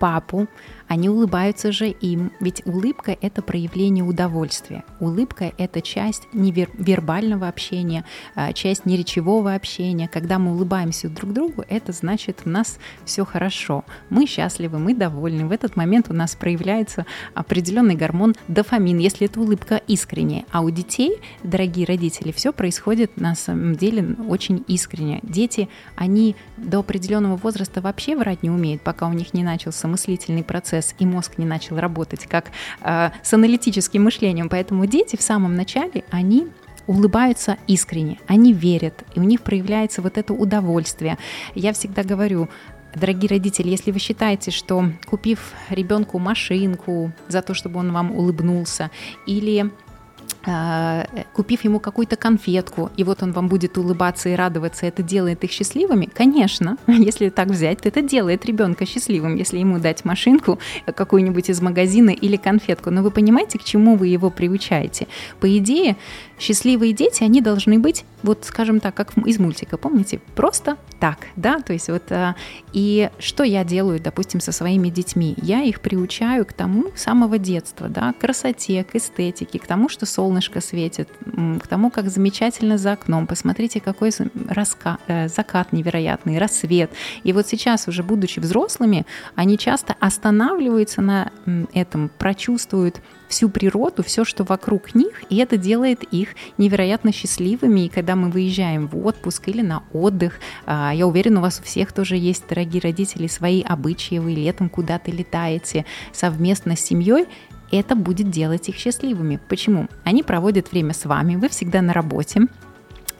папу, 0.00 0.48
они 0.90 1.08
улыбаются 1.08 1.70
же 1.70 1.88
им, 1.88 2.32
ведь 2.40 2.66
улыбка– 2.66 3.16
это 3.20 3.42
проявление 3.42 4.02
удовольствия. 4.02 4.82
Улыбка– 4.98 5.52
это 5.56 5.82
часть 5.82 6.22
невербального 6.32 7.46
общения, 7.46 8.04
а, 8.34 8.52
часть 8.52 8.86
неречевого 8.86 9.54
общения. 9.54 10.08
Когда 10.08 10.40
мы 10.40 10.50
улыбаемся 10.50 11.08
друг 11.08 11.32
другу, 11.32 11.62
это 11.68 11.92
значит, 11.92 12.40
у 12.44 12.48
нас 12.48 12.80
все 13.04 13.24
хорошо, 13.24 13.84
мы 14.08 14.26
счастливы, 14.26 14.80
мы 14.80 14.96
довольны. 14.96 15.46
В 15.46 15.52
этот 15.52 15.76
момент 15.76 16.10
у 16.10 16.12
нас 16.12 16.34
проявляется 16.34 17.06
определенный 17.34 17.94
гормон 17.94 18.34
дофамин, 18.48 18.98
если 18.98 19.28
эта 19.28 19.40
улыбка 19.40 19.76
искренняя. 19.86 20.44
А 20.50 20.60
у 20.60 20.70
детей, 20.70 21.18
дорогие 21.44 21.86
родители, 21.86 22.32
все 22.32 22.52
происходит 22.52 23.16
на 23.16 23.36
самом 23.36 23.76
деле 23.76 24.16
очень 24.26 24.64
искренне. 24.66 25.20
Дети, 25.22 25.68
они 25.94 26.34
до 26.56 26.80
определенного 26.80 27.36
возраста 27.36 27.80
вообще 27.80 28.16
врать 28.16 28.42
не 28.42 28.50
умеют, 28.50 28.82
пока 28.82 29.06
у 29.06 29.12
них 29.12 29.34
не 29.34 29.44
начался 29.44 29.86
мыслительный 29.86 30.42
процесс 30.42 30.79
процесс, 30.80 30.94
и 30.98 31.06
мозг 31.06 31.38
не 31.38 31.46
начал 31.46 31.78
работать 31.78 32.26
как 32.26 32.50
э, 32.82 33.10
с 33.22 33.32
аналитическим 33.32 34.04
мышлением. 34.04 34.48
Поэтому 34.48 34.86
дети 34.86 35.16
в 35.16 35.22
самом 35.22 35.54
начале, 35.54 36.04
они 36.10 36.46
улыбаются 36.86 37.56
искренне, 37.68 38.18
они 38.26 38.52
верят, 38.52 39.04
и 39.14 39.20
у 39.20 39.22
них 39.22 39.42
проявляется 39.42 40.02
вот 40.02 40.18
это 40.18 40.32
удовольствие. 40.32 41.18
Я 41.54 41.72
всегда 41.72 42.02
говорю, 42.02 42.48
Дорогие 42.92 43.28
родители, 43.28 43.68
если 43.68 43.92
вы 43.92 44.00
считаете, 44.00 44.50
что 44.50 44.84
купив 45.06 45.52
ребенку 45.68 46.18
машинку 46.18 47.12
за 47.28 47.40
то, 47.40 47.54
чтобы 47.54 47.78
он 47.78 47.92
вам 47.92 48.10
улыбнулся, 48.10 48.90
или 49.28 49.70
купив 51.32 51.64
ему 51.64 51.80
какую-то 51.80 52.16
конфетку, 52.16 52.90
и 52.96 53.04
вот 53.04 53.22
он 53.22 53.32
вам 53.32 53.48
будет 53.48 53.78
улыбаться 53.78 54.28
и 54.28 54.34
радоваться, 54.34 54.86
это 54.86 55.02
делает 55.02 55.44
их 55.44 55.50
счастливыми? 55.50 56.06
Конечно, 56.06 56.76
если 56.86 57.28
так 57.30 57.48
взять, 57.48 57.82
то 57.82 57.88
это 57.88 58.02
делает 58.02 58.44
ребенка 58.44 58.86
счастливым, 58.86 59.36
если 59.36 59.58
ему 59.58 59.78
дать 59.78 60.04
машинку 60.04 60.58
какую-нибудь 60.86 61.50
из 61.50 61.60
магазина 61.60 62.10
или 62.10 62.36
конфетку. 62.36 62.90
Но 62.90 63.02
вы 63.02 63.10
понимаете, 63.10 63.58
к 63.58 63.64
чему 63.64 63.96
вы 63.96 64.08
его 64.08 64.30
приучаете? 64.30 65.06
По 65.40 65.56
идее, 65.56 65.96
счастливые 66.40 66.92
дети, 66.92 67.22
они 67.22 67.40
должны 67.40 67.78
быть, 67.78 68.04
вот 68.22 68.44
скажем 68.44 68.80
так, 68.80 68.94
как 68.94 69.16
из 69.18 69.38
мультика, 69.38 69.76
помните, 69.76 70.20
просто 70.34 70.76
так, 70.98 71.18
да, 71.36 71.60
то 71.60 71.72
есть 71.72 71.88
вот, 71.88 72.10
э, 72.10 72.34
и 72.72 73.10
что 73.18 73.44
я 73.44 73.62
делаю, 73.62 74.00
допустим, 74.00 74.40
со 74.40 74.50
своими 74.50 74.88
детьми? 74.88 75.34
Я 75.42 75.62
их 75.62 75.80
приучаю 75.80 76.44
к 76.46 76.52
тому 76.52 76.86
с 76.94 77.02
самого 77.02 77.38
детства, 77.38 77.88
да, 77.88 78.12
к 78.12 78.18
красоте, 78.18 78.84
к 78.84 78.96
эстетике, 78.96 79.58
к 79.58 79.66
тому, 79.66 79.88
что 79.88 80.06
солнышко 80.06 80.60
светит, 80.60 81.08
к 81.62 81.66
тому, 81.66 81.90
как 81.90 82.10
замечательно 82.10 82.78
за 82.78 82.92
окном, 82.92 83.26
посмотрите, 83.26 83.80
какой 83.80 84.10
раска... 84.48 84.98
Э, 85.06 85.28
закат 85.28 85.72
невероятный, 85.72 86.38
рассвет. 86.38 86.90
И 87.22 87.32
вот 87.32 87.46
сейчас, 87.46 87.88
уже 87.88 88.02
будучи 88.02 88.40
взрослыми, 88.40 89.06
они 89.34 89.58
часто 89.58 89.94
останавливаются 90.00 91.02
на 91.02 91.30
этом, 91.72 92.10
прочувствуют 92.18 93.00
всю 93.30 93.48
природу, 93.48 94.02
все, 94.02 94.24
что 94.24 94.44
вокруг 94.44 94.94
них, 94.94 95.22
и 95.30 95.36
это 95.36 95.56
делает 95.56 96.02
их 96.02 96.34
невероятно 96.58 97.12
счастливыми. 97.12 97.86
И 97.86 97.88
когда 97.88 98.16
мы 98.16 98.28
выезжаем 98.28 98.88
в 98.88 99.06
отпуск 99.06 99.48
или 99.48 99.62
на 99.62 99.84
отдых, 99.92 100.34
а, 100.66 100.92
я 100.92 101.06
уверена, 101.06 101.38
у 101.38 101.42
вас 101.42 101.60
у 101.60 101.62
всех 101.62 101.92
тоже 101.92 102.16
есть, 102.16 102.44
дорогие 102.48 102.82
родители, 102.82 103.26
свои 103.28 103.62
обычаи, 103.62 104.18
вы 104.18 104.32
летом 104.32 104.68
куда-то 104.68 105.10
летаете 105.10 105.86
совместно 106.12 106.76
с 106.76 106.80
семьей, 106.80 107.26
это 107.70 107.94
будет 107.94 108.30
делать 108.30 108.68
их 108.68 108.76
счастливыми. 108.76 109.38
Почему? 109.48 109.88
Они 110.04 110.22
проводят 110.22 110.72
время 110.72 110.92
с 110.92 111.04
вами, 111.04 111.36
вы 111.36 111.48
всегда 111.48 111.80
на 111.82 111.92
работе, 111.92 112.42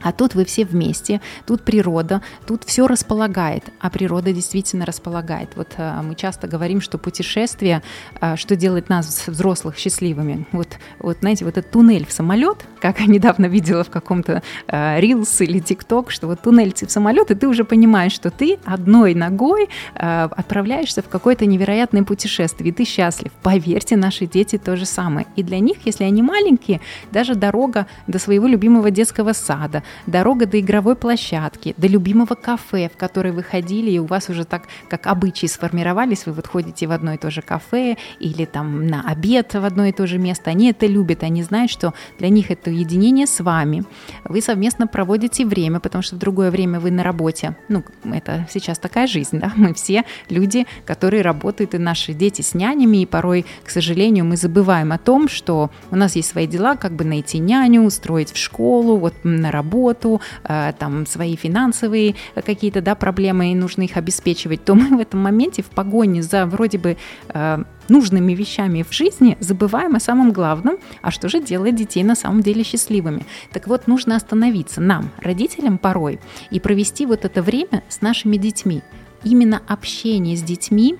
а 0.01 0.11
тут 0.11 0.35
вы 0.35 0.45
все 0.45 0.65
вместе, 0.65 1.21
тут 1.45 1.63
природа, 1.63 2.21
тут 2.47 2.63
все 2.65 2.87
располагает, 2.87 3.63
а 3.79 3.89
природа 3.89 4.33
действительно 4.33 4.85
располагает. 4.85 5.49
Вот 5.55 5.69
э, 5.77 6.01
мы 6.01 6.15
часто 6.15 6.47
говорим, 6.47 6.81
что 6.81 6.97
путешествие, 6.97 7.81
э, 8.19 8.35
что 8.35 8.55
делает 8.55 8.89
нас, 8.89 9.27
взрослых, 9.27 9.77
счастливыми. 9.77 10.45
Вот, 10.51 10.67
вот 10.99 11.17
знаете, 11.19 11.45
вот 11.45 11.57
этот 11.57 11.71
туннель 11.71 12.05
в 12.05 12.11
самолет, 12.11 12.65
как 12.79 12.99
я 12.99 13.05
недавно 13.05 13.45
видела 13.45 13.83
в 13.83 13.89
каком-то 13.89 14.41
э, 14.67 14.99
Reels 14.99 15.43
или 15.43 15.59
ТикТок, 15.59 16.11
что 16.11 16.27
вот 16.27 16.41
туннель 16.41 16.73
в 16.73 16.91
самолет, 16.91 17.31
и 17.31 17.35
ты 17.35 17.47
уже 17.47 17.63
понимаешь, 17.63 18.13
что 18.13 18.31
ты 18.31 18.57
одной 18.65 19.13
ногой 19.13 19.69
отправляешься 19.93 21.01
в 21.01 21.09
какое-то 21.09 21.45
невероятное 21.45 22.03
путешествие, 22.03 22.69
и 22.69 22.71
ты 22.71 22.85
счастлив. 22.85 23.31
Поверьте, 23.41 23.97
наши 23.97 24.25
дети 24.25 24.57
то 24.57 24.77
же 24.77 24.85
самое. 24.85 25.27
И 25.35 25.43
для 25.43 25.59
них, 25.59 25.85
если 25.85 26.03
они 26.03 26.21
маленькие, 26.21 26.81
даже 27.11 27.35
дорога 27.35 27.87
до 28.07 28.19
своего 28.19 28.47
любимого 28.47 28.91
детского 28.91 29.33
сада, 29.33 29.83
дорога 30.07 30.45
до 30.45 30.59
игровой 30.59 30.95
площадки, 30.95 31.73
до 31.77 31.87
любимого 31.87 32.35
кафе, 32.35 32.89
в 32.93 32.97
которое 32.97 33.31
вы 33.31 33.43
ходили, 33.43 33.91
и 33.91 33.99
у 33.99 34.05
вас 34.05 34.29
уже 34.29 34.45
так, 34.45 34.63
как 34.89 35.07
обычаи 35.07 35.47
сформировались, 35.47 36.25
вы 36.25 36.33
вот 36.33 36.47
ходите 36.47 36.87
в 36.87 36.91
одно 36.91 37.13
и 37.13 37.17
то 37.17 37.31
же 37.31 37.41
кафе 37.41 37.97
или 38.19 38.45
там 38.45 38.87
на 38.87 39.01
обед 39.01 39.53
в 39.53 39.65
одно 39.65 39.85
и 39.85 39.91
то 39.91 40.07
же 40.07 40.17
место. 40.17 40.49
Они 40.49 40.69
это 40.69 40.85
любят, 40.85 41.23
они 41.23 41.43
знают, 41.43 41.71
что 41.71 41.93
для 42.19 42.29
них 42.29 42.51
это 42.51 42.69
уединение 42.69 43.27
с 43.27 43.39
вами. 43.39 43.83
Вы 44.25 44.41
совместно 44.41 44.87
проводите 44.87 45.45
время, 45.45 45.79
потому 45.79 46.01
что 46.01 46.15
в 46.15 46.19
другое 46.19 46.51
время 46.51 46.79
вы 46.79 46.91
на 46.91 47.03
работе. 47.03 47.55
Ну, 47.67 47.83
это 48.03 48.47
сейчас 48.49 48.79
такая 48.79 49.07
жизнь, 49.07 49.39
да, 49.39 49.51
мы 49.55 49.73
все 49.73 50.03
люди, 50.29 50.65
которые 50.85 51.21
работают, 51.21 51.73
и 51.73 51.77
наши 51.77 52.13
дети 52.13 52.41
с 52.41 52.53
нянями, 52.53 53.01
и 53.01 53.05
порой, 53.05 53.45
к 53.63 53.69
сожалению, 53.69 54.25
мы 54.25 54.37
забываем 54.37 54.91
о 54.91 54.97
том, 54.97 55.27
что 55.27 55.71
у 55.89 55.95
нас 55.95 56.15
есть 56.15 56.29
свои 56.29 56.47
дела, 56.47 56.75
как 56.75 56.93
бы 56.93 57.03
найти 57.03 57.39
няню, 57.39 57.83
устроить 57.83 58.31
в 58.31 58.37
школу, 58.37 58.97
вот 58.97 59.13
на 59.23 59.51
работу, 59.51 59.80
работу, 59.81 60.21
э, 60.43 60.73
там 60.77 61.05
свои 61.05 61.35
финансовые 61.35 62.15
какие-то 62.35 62.81
да, 62.81 62.95
проблемы, 62.95 63.51
и 63.51 63.55
нужно 63.55 63.83
их 63.83 63.97
обеспечивать, 63.97 64.63
то 64.63 64.75
мы 64.75 64.97
в 64.97 64.99
этом 64.99 65.19
моменте 65.19 65.61
в 65.61 65.69
погоне 65.69 66.21
за 66.21 66.45
вроде 66.45 66.77
бы 66.77 66.97
э, 67.29 67.63
нужными 67.89 68.33
вещами 68.33 68.83
в 68.83 68.93
жизни 68.93 69.37
забываем 69.39 69.95
о 69.95 69.99
самом 69.99 70.31
главном, 70.31 70.77
а 71.01 71.11
что 71.11 71.29
же 71.29 71.41
делает 71.41 71.75
детей 71.75 72.03
на 72.03 72.15
самом 72.15 72.41
деле 72.41 72.63
счастливыми. 72.63 73.25
Так 73.51 73.67
вот, 73.67 73.87
нужно 73.87 74.15
остановиться 74.15 74.81
нам, 74.81 75.09
родителям 75.21 75.77
порой, 75.77 76.19
и 76.51 76.59
провести 76.59 77.05
вот 77.05 77.25
это 77.25 77.41
время 77.41 77.81
с 77.89 78.01
нашими 78.01 78.37
детьми. 78.37 78.81
Именно 79.23 79.61
общение 79.67 80.35
с 80.35 80.41
детьми 80.41 80.97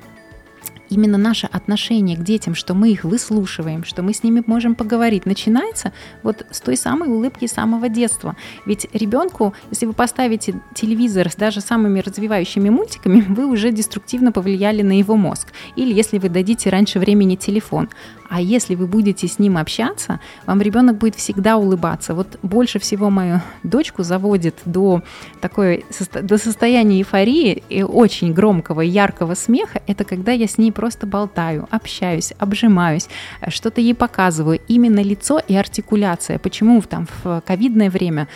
именно 0.92 1.18
наше 1.18 1.48
отношение 1.48 2.18
к 2.18 2.24
детям, 2.24 2.54
что 2.54 2.74
мы 2.74 2.92
их 2.92 3.04
выслушиваем, 3.04 3.84
что 3.84 4.04
мы 4.04 4.14
с 4.14 4.24
ними 4.24 4.44
можем 4.46 4.76
поговорить, 4.76 5.26
начинается 5.26 5.94
вот 6.22 6.46
с 6.52 6.60
той 6.62 6.78
самой 6.78 7.10
улыбки 7.10 7.48
самого 7.48 7.90
детства. 7.90 8.36
Ведь 8.66 8.88
ребенку, 8.94 9.54
если 9.72 9.86
вы 9.86 9.94
поставите 9.94 10.54
телевизор 10.76 11.32
с 11.32 11.36
даже 11.36 11.62
самыми 11.62 12.02
развивающими 12.02 12.70
мультиками, 12.70 13.22
вы 13.28 13.46
уже 13.46 13.72
деструктивно 13.72 14.32
повлияли 14.32 14.82
на 14.82 14.98
его 14.98 15.16
мозг. 15.16 15.48
Или 15.76 15.94
если 15.94 16.20
вы 16.20 16.30
дадите 16.30 16.70
раньше 16.70 17.00
времени 17.00 17.36
телефон. 17.36 17.90
А 18.34 18.40
если 18.40 18.76
вы 18.76 18.88
будете 18.88 19.28
с 19.28 19.40
ним 19.40 19.58
общаться, 19.58 20.22
вам 20.46 20.62
ребенок 20.62 20.98
будет 20.98 21.16
всегда 21.16 21.58
улыбаться. 21.58 22.14
Вот 22.14 22.40
больше 22.42 22.80
всего 22.80 23.10
мою 23.10 23.42
дочку 23.64 24.04
заводит 24.04 24.56
до 24.64 25.04
такой 25.42 25.84
до 26.14 26.38
состояния 26.38 27.00
эйфории 27.00 27.62
и 27.68 27.84
очень 27.84 28.32
громкого, 28.32 28.80
яркого 28.80 29.34
смеха. 29.34 29.82
Это 29.86 30.06
когда 30.06 30.32
я 30.32 30.48
с 30.48 30.58
ней 30.58 30.72
просто 30.72 31.06
болтаю, 31.06 31.68
общаюсь, 31.72 32.32
обжимаюсь, 32.40 33.10
что-то 33.50 33.82
ей 33.82 33.94
показываю. 33.94 34.62
Именно 34.70 35.02
лицо 35.02 35.42
и 35.46 35.54
артикуляция. 35.54 36.40
Почему 36.40 36.82
там 36.84 37.10
в 37.24 37.44
ковидное 37.46 37.90
время 37.90 38.30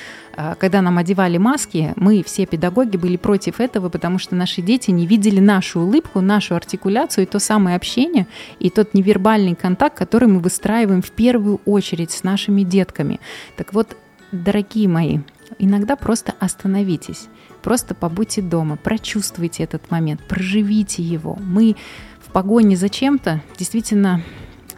когда 0.60 0.82
нам 0.82 0.98
одевали 0.98 1.38
маски, 1.38 1.94
мы 1.96 2.24
все 2.24 2.46
педагоги 2.46 2.98
были 2.98 3.18
против 3.18 3.60
этого, 3.60 3.90
потому 3.90 4.20
что 4.20 4.36
наши 4.36 4.62
дети 4.62 4.92
не 4.92 5.08
видели 5.08 5.40
нашу 5.40 5.82
улыбку, 5.82 6.22
нашу 6.22 6.56
артикуляцию 6.56 7.24
и 7.24 7.28
то 7.28 7.40
самое 7.40 7.76
общение, 7.76 8.28
и 8.60 8.70
тот 8.70 8.94
невербальный 8.94 9.56
контакт, 9.56 9.98
который 9.98 10.28
мы 10.28 10.40
выстраиваем 10.40 11.02
в 11.02 11.12
первую 11.12 11.62
очередь 11.66 12.12
с 12.12 12.24
нашими 12.24 12.64
детками. 12.64 13.20
Так 13.56 13.74
вот, 13.74 13.96
дорогие 14.32 14.88
мои, 14.88 15.20
иногда 15.58 15.96
просто 15.96 16.34
остановитесь, 16.40 17.28
просто 17.62 17.96
побудьте 17.96 18.42
дома, 18.42 18.78
прочувствуйте 18.78 19.64
этот 19.64 19.90
момент, 19.90 20.22
проживите 20.28 21.02
его. 21.02 21.38
Мы 21.42 21.76
в 22.20 22.32
погоне 22.32 22.76
за 22.76 22.90
чем-то 22.90 23.42
действительно 23.58 24.22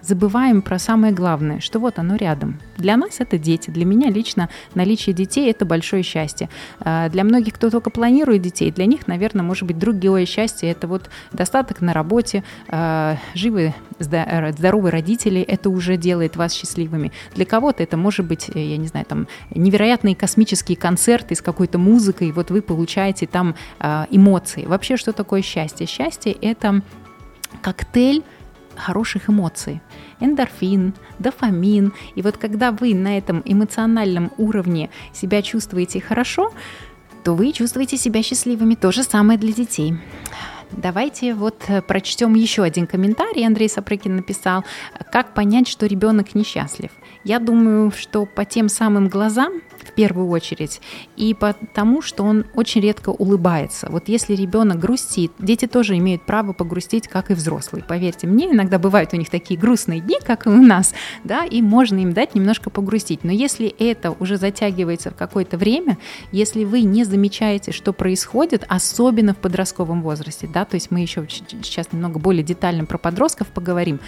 забываем 0.08 0.62
про 0.62 0.80
самое 0.80 1.14
главное, 1.14 1.60
что 1.60 1.80
вот 1.80 2.00
оно 2.00 2.16
рядом. 2.16 2.60
Для 2.78 2.96
нас 2.96 3.20
это 3.20 3.38
дети, 3.38 3.70
для 3.70 3.86
меня 3.86 4.10
лично 4.10 4.50
наличие 4.74 5.14
детей– 5.14 5.50
это 5.52 5.66
большое 5.66 6.04
счастье. 6.04 6.50
А, 6.80 7.10
для 7.10 7.24
многих, 7.24 7.56
кто 7.56 7.70
только 7.70 7.90
планирует 7.90 8.42
детей, 8.42 8.72
для 8.72 8.86
них, 8.86 9.08
наверное, 9.08 9.44
может 9.44 9.64
быть 9.68 9.78
другое 9.78 10.26
счастье– 10.26 10.72
это 10.72 10.88
вот 10.88 11.10
достаток 11.32 11.82
на 11.82 11.94
работе, 11.94 12.44
а, 12.70 13.18
живые, 13.34 13.76
здоровые 14.00 14.92
родители– 14.92 15.42
это 15.48 15.70
уже 15.70 15.98
делает 15.98 16.38
вас 16.38 16.54
счастливыми. 16.54 17.12
Для 17.36 17.46
кого-то 17.46 17.84
это 17.84 17.98
может 17.98 18.26
быть, 18.26 18.50
э, 18.54 18.60
я 18.60 18.78
не 18.78 18.88
знаю, 18.88 19.06
там 19.06 19.28
невероятные 19.54 20.16
космические 20.16 20.78
концерты 20.78 21.36
с 21.36 21.42
какой-то 21.42 21.78
музыкой, 21.78 22.32
вот 22.32 22.52
вы 22.52 22.62
получаете 22.62 23.28
там 23.28 23.56
а, 23.80 24.08
эмоции. 24.10 24.66
Вообще, 24.66 24.96
что 24.98 25.12
такое 25.12 25.42
счастье? 25.42 25.86
Счастье– 25.86 26.32
это 26.42 26.82
коктейль 27.62 28.24
хороших 28.78 29.30
эмоций. 29.30 29.82
Эндорфин, 30.20 30.94
дофамин. 31.20 31.94
И 32.16 32.22
вот 32.22 32.38
когда 32.38 32.72
вы 32.72 32.94
на 32.94 33.18
этом 33.18 33.42
эмоциональном 33.46 34.32
уровне 34.38 34.90
себя 35.14 35.42
чувствуете 35.42 36.02
хорошо, 36.02 36.52
то 37.24 37.34
вы 37.34 37.52
чувствуете 37.52 37.98
себя 37.98 38.24
счастливыми. 38.24 38.76
То 38.76 38.92
же 38.92 39.04
самое 39.04 39.38
для 39.38 39.52
детей. 39.52 39.96
Давайте 40.72 41.34
вот 41.34 41.64
э, 41.68 41.82
прочтем 41.82 42.34
еще 42.34 42.64
один 42.64 42.88
комментарий. 42.88 43.46
Андрей 43.46 43.70
Сапрыкин 43.70 44.18
написал, 44.18 44.64
как 45.12 45.34
понять, 45.34 45.68
что 45.68 45.86
ребенок 45.86 46.36
несчастлив. 46.36 46.92
Я 47.24 47.40
думаю, 47.40 47.92
что 47.92 48.26
по 48.26 48.46
тем 48.46 48.70
самым 48.70 49.08
глазам, 49.10 49.62
в 49.84 49.92
первую 49.94 50.30
очередь, 50.30 50.82
и 51.16 51.34
потому, 51.34 52.02
что 52.02 52.24
он 52.24 52.46
очень 52.54 52.82
редко 52.82 53.10
улыбается. 53.10 53.88
Вот 53.90 54.08
если 54.08 54.34
ребенок 54.34 54.80
грустит, 54.80 55.32
дети 55.40 55.66
тоже 55.66 55.98
имеют 55.98 56.26
право 56.26 56.54
погрустить, 56.54 57.08
как 57.08 57.32
и 57.32 57.34
взрослые. 57.34 57.84
Поверьте 57.84 58.28
мне, 58.28 58.52
иногда 58.52 58.80
бывают 58.80 59.14
у 59.14 59.18
них 59.18 59.30
такие 59.30 59.60
грустные 59.60 60.02
дни, 60.02 60.18
как 60.26 60.46
и 60.46 60.50
у 60.50 60.62
нас, 60.62 60.94
да, 61.24 61.46
и 61.46 61.62
можно 61.62 62.00
им 62.00 62.14
дать 62.14 62.36
немножко 62.36 62.70
погрустить. 62.70 63.24
Но 63.24 63.32
если 63.32 63.68
это 63.68 64.12
уже 64.12 64.38
затягивается 64.38 65.12
в 65.12 65.16
какое-то 65.16 65.58
время, 65.58 65.98
если 66.32 66.64
вы 66.64 66.82
не 66.82 67.04
замечаете, 67.04 67.72
что 67.72 67.94
происходит, 67.94 68.66
особенно 68.68 69.34
в 69.34 69.38
подростковом 69.38 70.02
возрасте, 70.02 70.48
да, 70.58 70.66
то 70.66 70.74
есть 70.74 70.90
мы 70.90 71.02
еще 71.02 71.28
сейчас 71.30 71.94
немного 71.94 72.18
более 72.18 72.42
детально 72.42 72.86
про 72.86 72.98
подростков 72.98 73.48
поговорим, 73.48 74.00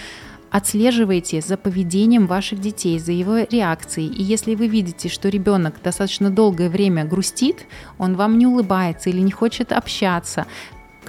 Отслеживайте 0.52 1.42
за 1.42 1.58
поведением 1.58 2.26
ваших 2.26 2.60
детей, 2.60 2.98
за 2.98 3.12
его 3.12 3.38
реакцией. 3.38 4.08
И 4.08 4.24
если 4.24 4.56
вы 4.56 4.66
видите, 4.66 5.08
что 5.08 5.30
ребенок 5.30 5.76
достаточно 5.84 6.32
долгое 6.32 6.70
время 6.70 7.06
грустит, 7.06 7.68
он 8.00 8.16
вам 8.16 8.40
не 8.40 8.48
улыбается 8.48 9.12
или 9.12 9.20
не 9.20 9.30
хочет 9.30 9.72
общаться, 9.72 10.48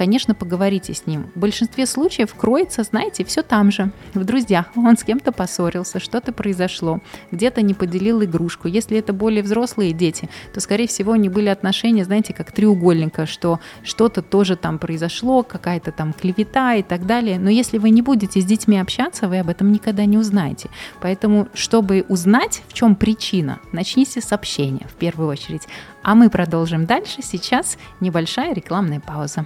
конечно, 0.01 0.35
поговорите 0.35 0.95
с 0.95 1.07
ним. 1.07 1.31
В 1.35 1.39
большинстве 1.39 1.85
случаев 1.85 2.35
кроется, 2.35 2.85
знаете, 2.85 3.23
все 3.23 3.43
там 3.43 3.71
же, 3.71 3.93
в 4.15 4.25
друзьях. 4.25 4.65
Он 4.75 4.97
с 4.97 5.05
кем-то 5.05 5.31
поссорился, 5.31 6.01
что-то 6.01 6.33
произошло, 6.33 7.01
где-то 7.31 7.61
не 7.61 7.75
поделил 7.75 8.25
игрушку. 8.25 8.67
Если 8.67 8.97
это 8.97 9.13
более 9.13 9.43
взрослые 9.43 9.93
дети, 9.93 10.31
то, 10.55 10.61
скорее 10.61 10.87
всего, 10.87 11.13
они 11.13 11.29
были 11.29 11.51
отношения, 11.51 12.07
знаете, 12.07 12.33
как 12.33 12.51
треугольника, 12.51 13.27
что 13.27 13.61
что-то 13.83 14.23
тоже 14.23 14.57
там 14.57 14.79
произошло, 14.79 15.43
какая-то 15.43 15.93
там 15.93 16.15
клевета 16.15 16.77
и 16.77 16.83
так 16.83 17.05
далее. 17.05 17.39
Но 17.39 17.51
если 17.51 17.77
вы 17.77 17.91
не 17.91 18.01
будете 18.01 18.41
с 18.41 18.45
детьми 18.47 18.79
общаться, 18.79 19.29
вы 19.29 19.39
об 19.41 19.51
этом 19.51 19.71
никогда 19.71 20.07
не 20.07 20.17
узнаете. 20.17 20.71
Поэтому, 21.03 21.49
чтобы 21.53 22.07
узнать, 22.09 22.63
в 22.69 22.73
чем 22.73 22.95
причина, 22.95 23.59
начните 23.73 24.23
с 24.23 24.33
общения 24.33 24.87
в 24.89 24.95
первую 24.95 25.29
очередь. 25.29 25.69
А 26.03 26.15
мы 26.15 26.31
продолжим 26.31 26.87
дальше. 26.87 27.19
Сейчас 27.21 27.77
небольшая 28.01 28.55
рекламная 28.55 29.01
пауза. 29.01 29.45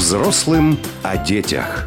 Взрослым 0.00 0.78
о 1.02 1.18
детях. 1.18 1.86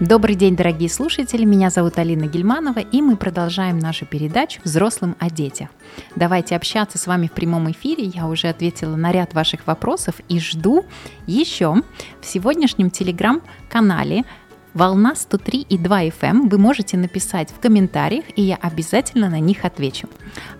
Добрый 0.00 0.34
день, 0.34 0.56
дорогие 0.56 0.90
слушатели. 0.90 1.44
Меня 1.44 1.70
зовут 1.70 1.98
Алина 1.98 2.24
Гельманова, 2.24 2.80
и 2.80 3.00
мы 3.00 3.16
продолжаем 3.16 3.78
нашу 3.78 4.04
передачу 4.04 4.60
«Взрослым 4.64 5.14
о 5.20 5.30
детях». 5.30 5.68
Давайте 6.16 6.56
общаться 6.56 6.98
с 6.98 7.06
вами 7.06 7.28
в 7.28 7.32
прямом 7.32 7.70
эфире. 7.70 8.02
Я 8.06 8.26
уже 8.26 8.48
ответила 8.48 8.96
на 8.96 9.12
ряд 9.12 9.34
ваших 9.34 9.68
вопросов 9.68 10.16
и 10.28 10.40
жду 10.40 10.84
еще 11.28 11.76
в 12.20 12.26
сегодняшнем 12.26 12.90
телеграм-канале 12.90 14.24
волна 14.78 15.14
103,2 15.14 16.12
FM. 16.12 16.12
Эм. 16.22 16.48
Вы 16.48 16.58
можете 16.58 16.96
написать 16.96 17.50
в 17.50 17.58
комментариях, 17.58 18.24
и 18.36 18.42
я 18.42 18.56
обязательно 18.56 19.28
на 19.28 19.40
них 19.40 19.64
отвечу. 19.64 20.08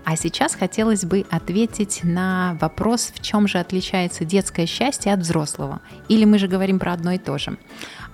А 0.05 0.17
сейчас 0.17 0.57
хотелось 0.57 1.05
бы 1.05 1.25
ответить 1.31 2.01
на 2.03 2.59
вопрос, 2.61 3.13
в 3.15 3.23
чем 3.23 3.47
же 3.47 3.59
отличается 3.59 4.25
детское 4.25 4.67
счастье 4.67 5.15
от 5.15 5.21
взрослого. 5.21 5.81
Или 6.09 6.25
мы 6.25 6.39
же 6.39 6.49
говорим 6.49 6.81
про 6.81 6.95
одно 6.95 7.13
и 7.13 7.19
то 7.19 7.39
же. 7.39 7.57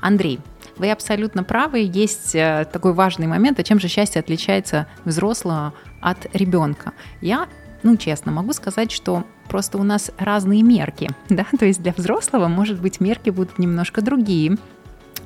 Андрей, 0.03 0.41
вы 0.77 0.91
абсолютно 0.91 1.43
правы, 1.43 1.79
есть 1.91 2.35
э, 2.35 2.67
такой 2.71 2.93
важный 2.93 3.27
момент, 3.27 3.59
а 3.59 3.63
чем 3.63 3.81
же 3.81 3.89
счастье 3.89 4.21
отличается 4.21 4.87
взрослого 5.07 5.73
от 6.03 6.27
ребенка. 6.35 6.93
Я 7.23 7.49
ну, 7.83 7.97
честно, 7.97 8.33
могу 8.33 8.53
сказать, 8.55 8.91
что 8.91 9.25
просто 9.49 9.79
у 9.79 9.83
нас 9.83 10.11
разные 10.19 10.63
мерки, 10.63 11.11
да, 11.29 11.47
то 11.59 11.67
есть 11.67 11.83
для 11.83 11.93
взрослого, 11.93 12.49
может 12.49 12.81
быть, 12.81 12.99
мерки 12.99 13.31
будут 13.31 13.59
немножко 13.59 14.01
другие, 14.01 14.57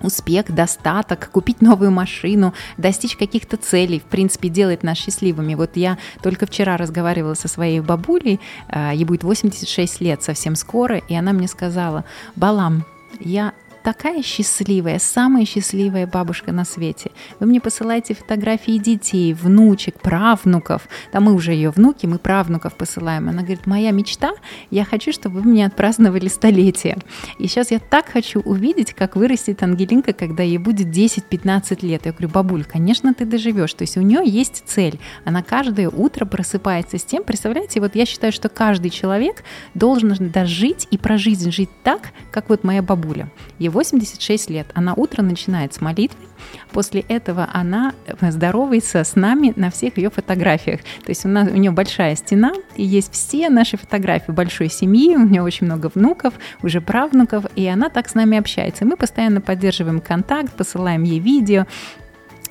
успех, 0.02 0.52
достаток, 0.52 1.30
купить 1.30 1.60
новую 1.60 1.90
машину, 1.90 2.54
достичь 2.76 3.16
каких-то 3.16 3.56
целей, 3.56 4.00
в 4.00 4.04
принципе, 4.04 4.48
делает 4.48 4.82
нас 4.82 4.98
счастливыми. 4.98 5.54
Вот 5.54 5.76
я 5.76 5.98
только 6.22 6.46
вчера 6.46 6.76
разговаривала 6.76 7.34
со 7.34 7.48
своей 7.48 7.80
бабулей, 7.80 8.40
э, 8.68 8.92
ей 8.94 9.04
будет 9.04 9.24
86 9.24 10.00
лет 10.00 10.22
совсем 10.22 10.56
скоро, 10.56 10.98
и 10.98 11.14
она 11.14 11.32
мне 11.32 11.48
сказала, 11.48 12.04
Балам, 12.36 12.84
я 13.20 13.52
такая 13.82 14.22
счастливая, 14.22 14.98
самая 14.98 15.44
счастливая 15.44 16.06
бабушка 16.06 16.52
на 16.52 16.64
свете. 16.64 17.10
Вы 17.40 17.46
мне 17.46 17.60
посылаете 17.60 18.14
фотографии 18.14 18.78
детей, 18.78 19.32
внучек, 19.32 20.00
правнуков. 20.00 20.88
Да 21.12 21.20
мы 21.20 21.32
уже 21.34 21.52
ее 21.52 21.70
внуки, 21.70 22.06
мы 22.06 22.18
правнуков 22.18 22.74
посылаем. 22.74 23.28
Она 23.28 23.42
говорит, 23.42 23.66
моя 23.66 23.90
мечта, 23.90 24.32
я 24.70 24.84
хочу, 24.84 25.12
чтобы 25.12 25.40
вы 25.40 25.50
мне 25.50 25.66
отпраздновали 25.66 26.28
столетие. 26.28 26.98
И 27.38 27.46
сейчас 27.46 27.70
я 27.70 27.78
так 27.78 28.08
хочу 28.08 28.40
увидеть, 28.40 28.92
как 28.92 29.16
вырастет 29.16 29.62
Ангелинка, 29.62 30.12
когда 30.12 30.42
ей 30.42 30.58
будет 30.58 30.88
10-15 30.88 31.86
лет. 31.86 32.06
Я 32.06 32.12
говорю, 32.12 32.28
бабуль, 32.28 32.64
конечно, 32.64 33.14
ты 33.14 33.24
доживешь. 33.24 33.74
То 33.74 33.82
есть 33.82 33.96
у 33.96 34.02
нее 34.02 34.22
есть 34.24 34.62
цель. 34.66 34.98
Она 35.24 35.42
каждое 35.42 35.88
утро 35.88 36.24
просыпается 36.24 36.98
с 36.98 37.04
тем, 37.04 37.24
представляете, 37.24 37.80
вот 37.80 37.94
я 37.94 38.06
считаю, 38.06 38.32
что 38.32 38.48
каждый 38.48 38.90
человек 38.90 39.44
должен 39.74 40.16
дожить 40.30 40.86
и 40.90 40.98
про 40.98 41.18
жизнь 41.18 41.50
жить 41.50 41.70
так, 41.82 42.10
как 42.30 42.48
вот 42.48 42.64
моя 42.64 42.82
бабуля. 42.82 43.30
Его 43.68 43.80
86 43.80 44.50
лет. 44.50 44.66
Она 44.74 44.94
утро 44.94 45.22
начинает 45.22 45.74
с 45.74 45.80
молитвы, 45.80 46.18
после 46.72 47.02
этого 47.02 47.48
она 47.52 47.92
здоровается 48.20 49.04
с 49.04 49.14
нами 49.14 49.52
на 49.56 49.70
всех 49.70 49.98
ее 49.98 50.10
фотографиях. 50.10 50.80
То 51.04 51.10
есть 51.10 51.26
у, 51.26 51.28
нас, 51.28 51.48
у 51.48 51.56
нее 51.56 51.70
большая 51.70 52.16
стена, 52.16 52.52
и 52.76 52.82
есть 52.82 53.12
все 53.12 53.50
наши 53.50 53.76
фотографии 53.76 54.32
большой 54.32 54.70
семьи, 54.70 55.16
у 55.16 55.26
нее 55.26 55.42
очень 55.42 55.66
много 55.66 55.90
внуков, 55.94 56.34
уже 56.62 56.80
правнуков, 56.80 57.44
и 57.56 57.66
она 57.66 57.90
так 57.90 58.08
с 58.08 58.14
нами 58.14 58.38
общается. 58.38 58.86
Мы 58.86 58.96
постоянно 58.96 59.40
поддерживаем 59.40 60.00
контакт, 60.00 60.52
посылаем 60.54 61.02
ей 61.02 61.20
видео, 61.20 61.66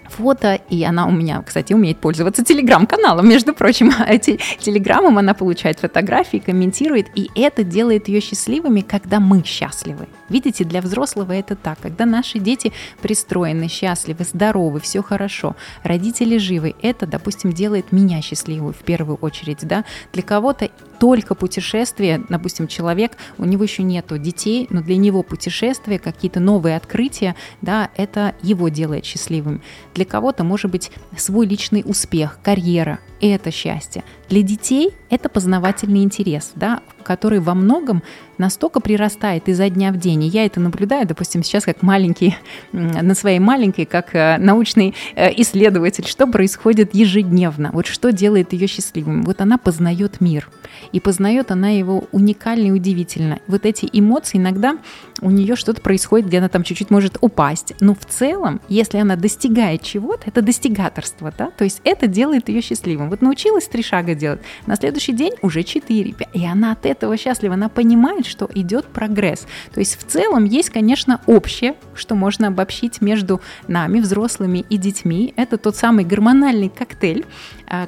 фото, 0.10 0.60
и 0.70 0.84
она 0.84 1.08
у 1.08 1.12
меня, 1.12 1.42
кстати, 1.42 1.74
умеет 1.74 1.98
пользоваться 1.98 2.44
телеграм-каналом, 2.44 3.28
между 3.28 3.54
прочим. 3.54 3.92
Телеграммом 4.60 5.18
она 5.18 5.34
получает 5.34 5.80
фотографии, 5.80 6.38
комментирует, 6.38 7.08
и 7.16 7.30
это 7.36 7.64
делает 7.64 8.08
ее 8.08 8.22
счастливыми, 8.22 8.82
когда 8.82 9.20
мы 9.20 9.44
счастливы. 9.44 10.08
Видите, 10.30 10.64
для 10.64 10.82
взрослого 10.82 11.32
это 11.32 11.56
так. 11.56 11.80
Когда 11.80 12.06
наши 12.06 12.40
дети 12.40 12.74
пристроены, 13.02 13.68
счастливы, 13.68 14.24
здоровы, 14.24 14.80
все 14.80 15.02
хорошо, 15.02 15.56
родители 15.84 16.38
живы, 16.38 16.76
это, 16.82 17.06
допустим, 17.06 17.54
делает 17.54 17.92
меня 17.92 18.22
счастливой 18.22 18.74
в 18.74 18.80
первую 18.80 19.18
очередь. 19.18 19.60
Да? 19.68 19.86
Для 20.14 20.24
кого-то 20.24 20.70
только 21.00 21.36
путешествие, 21.36 22.24
допустим, 22.30 22.68
человек, 22.68 23.18
у 23.38 23.46
него 23.46 23.64
еще 23.64 23.84
нету 23.84 24.18
детей, 24.18 24.68
но 24.70 24.82
для 24.82 24.98
него 24.98 25.24
путешествие, 25.24 26.00
какие-то 26.00 26.40
новые 26.40 26.76
открытия, 26.76 27.36
да, 27.62 27.90
это 27.96 28.36
его 28.42 28.70
делает 28.70 29.06
счастливым. 29.06 29.62
Для 29.94 30.06
кого-то 30.06 30.44
может 30.44 30.72
быть 30.72 30.92
свой 31.16 31.46
личный 31.46 31.84
успех, 31.86 32.40
карьера, 32.44 33.00
это 33.22 33.52
счастье. 33.52 34.04
Для 34.30 34.42
детей 34.42 34.94
это 35.10 35.30
познавательный 35.30 36.04
интерес, 36.04 36.52
да, 36.56 36.82
который 37.04 37.40
во 37.40 37.54
многом 37.54 38.04
настолько 38.38 38.82
прирастает 38.82 39.48
изо 39.48 39.70
дня 39.70 39.92
в 39.92 39.98
день. 39.98 40.26
И 40.26 40.28
я 40.28 40.46
это 40.46 40.60
наблюдаю, 40.60 41.08
допустим, 41.08 41.44
сейчас 41.44 41.64
как 41.64 41.82
маленький, 41.82 42.36
на 42.72 43.16
своей 43.16 43.40
маленькой, 43.40 43.86
как 43.86 44.14
э, 44.14 44.38
научный 44.38 44.94
э, 45.16 45.32
исследователь, 45.42 46.06
что 46.06 46.28
происходит 46.28 46.94
ежедневно, 46.94 47.72
вот 47.74 47.88
что 47.88 48.12
делает 48.12 48.54
ее 48.54 48.68
счастливым. 48.68 49.24
Вот 49.24 49.42
она 49.42 49.58
познает 49.58 50.20
мир, 50.20 50.50
и 50.92 51.00
познает 51.00 51.52
она 51.52 51.70
его 51.70 52.06
уникально 52.12 52.68
и 52.68 52.72
удивительно. 52.72 53.40
Вот 53.48 53.66
эти 53.66 53.90
эмоции 53.92 54.38
иногда 54.38 54.78
у 55.22 55.32
нее 55.32 55.56
что-то 55.56 55.82
происходит, 55.82 56.28
где 56.28 56.40
она 56.40 56.50
там 56.50 56.64
чуть-чуть 56.64 56.92
может 56.92 57.18
упасть. 57.22 57.74
Но 57.80 57.96
в 57.96 58.06
целом, 58.06 58.62
если 58.68 58.98
она 58.98 59.16
достигает 59.16 59.82
чего-то, 59.82 60.24
это 60.26 60.42
достигаторство, 60.42 61.34
да, 61.36 61.50
то 61.52 61.64
есть 61.64 61.82
это 61.84 62.08
делает 62.08 62.50
ее 62.50 62.62
счастливым. 62.62 63.07
Вот 63.10 63.22
научилась 63.22 63.68
три 63.68 63.84
шага 63.84 64.16
делать, 64.16 64.42
на 64.66 64.76
следующий 64.76 65.14
день 65.14 65.34
уже 65.42 65.64
четыре, 65.64 66.16
и 66.34 66.46
она 66.46 66.72
от 66.72 66.86
этого 66.86 67.18
счастлива, 67.18 67.54
она 67.56 67.70
понимает, 67.70 68.26
что 68.26 68.50
идет 68.54 68.86
прогресс. 68.86 69.48
То 69.74 69.80
есть 69.80 70.00
в 70.00 70.06
целом 70.06 70.46
есть, 70.46 70.70
конечно, 70.70 71.22
общее, 71.26 71.76
что 71.94 72.16
можно 72.16 72.48
обобщить 72.48 73.02
между 73.02 73.42
нами, 73.68 74.00
взрослыми 74.00 74.66
и 74.70 74.78
детьми. 74.78 75.34
Это 75.36 75.58
тот 75.58 75.76
самый 75.76 76.06
гормональный 76.06 76.70
коктейль, 76.70 77.26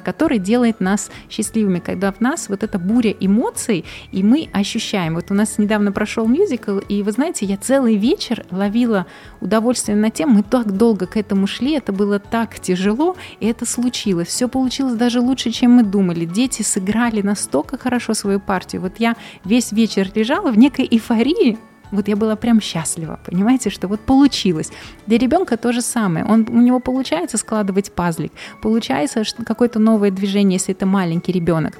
который 0.04 0.38
делает 0.38 0.80
нас 0.80 1.10
счастливыми, 1.28 1.78
когда 1.78 2.12
в 2.12 2.20
нас 2.20 2.48
вот 2.48 2.62
эта 2.62 2.78
буря 2.78 3.14
эмоций, 3.18 3.84
и 4.12 4.22
мы 4.22 4.48
ощущаем. 4.52 5.14
Вот 5.14 5.30
у 5.30 5.34
нас 5.34 5.58
недавно 5.58 5.92
прошел 5.92 6.26
мюзикл, 6.26 6.78
и 6.78 7.02
вы 7.02 7.12
знаете, 7.12 7.46
я 7.46 7.56
целый 7.56 7.96
вечер 7.96 8.44
ловила 8.50 9.06
удовольствие 9.40 9.96
на 9.96 10.10
тем, 10.10 10.30
мы 10.30 10.42
так 10.42 10.72
долго 10.76 11.06
к 11.06 11.16
этому 11.16 11.46
шли, 11.46 11.72
это 11.72 11.92
было 11.92 12.18
так 12.18 12.58
тяжело, 12.60 13.16
и 13.40 13.46
это 13.46 13.66
случилось. 13.66 14.28
Все 14.28 14.48
получилось 14.48 14.94
даже 14.94 15.20
лучше, 15.20 15.50
чем 15.50 15.72
мы 15.72 15.82
думали. 15.82 16.24
Дети 16.24 16.62
сыграли 16.62 17.22
настолько 17.22 17.78
хорошо 17.78 18.14
свою 18.14 18.40
партию. 18.40 18.82
Вот 18.82 18.94
я 18.98 19.16
весь 19.44 19.72
вечер 19.72 20.10
лежала 20.14 20.50
в 20.50 20.58
некой 20.58 20.86
эйфории, 20.90 21.58
вот 21.90 22.08
я 22.08 22.16
была 22.16 22.36
прям 22.36 22.60
счастлива, 22.60 23.18
понимаете, 23.24 23.70
что 23.70 23.88
вот 23.88 24.00
получилось. 24.00 24.70
Для 25.06 25.18
ребенка 25.18 25.56
то 25.56 25.72
же 25.72 25.82
самое. 25.82 26.24
Он, 26.24 26.46
у 26.48 26.60
него 26.60 26.80
получается 26.80 27.38
складывать 27.38 27.92
пазлик, 27.92 28.32
получается 28.62 29.22
какое-то 29.44 29.78
новое 29.78 30.10
движение, 30.10 30.56
если 30.58 30.74
это 30.74 30.86
маленький 30.86 31.32
ребенок 31.32 31.74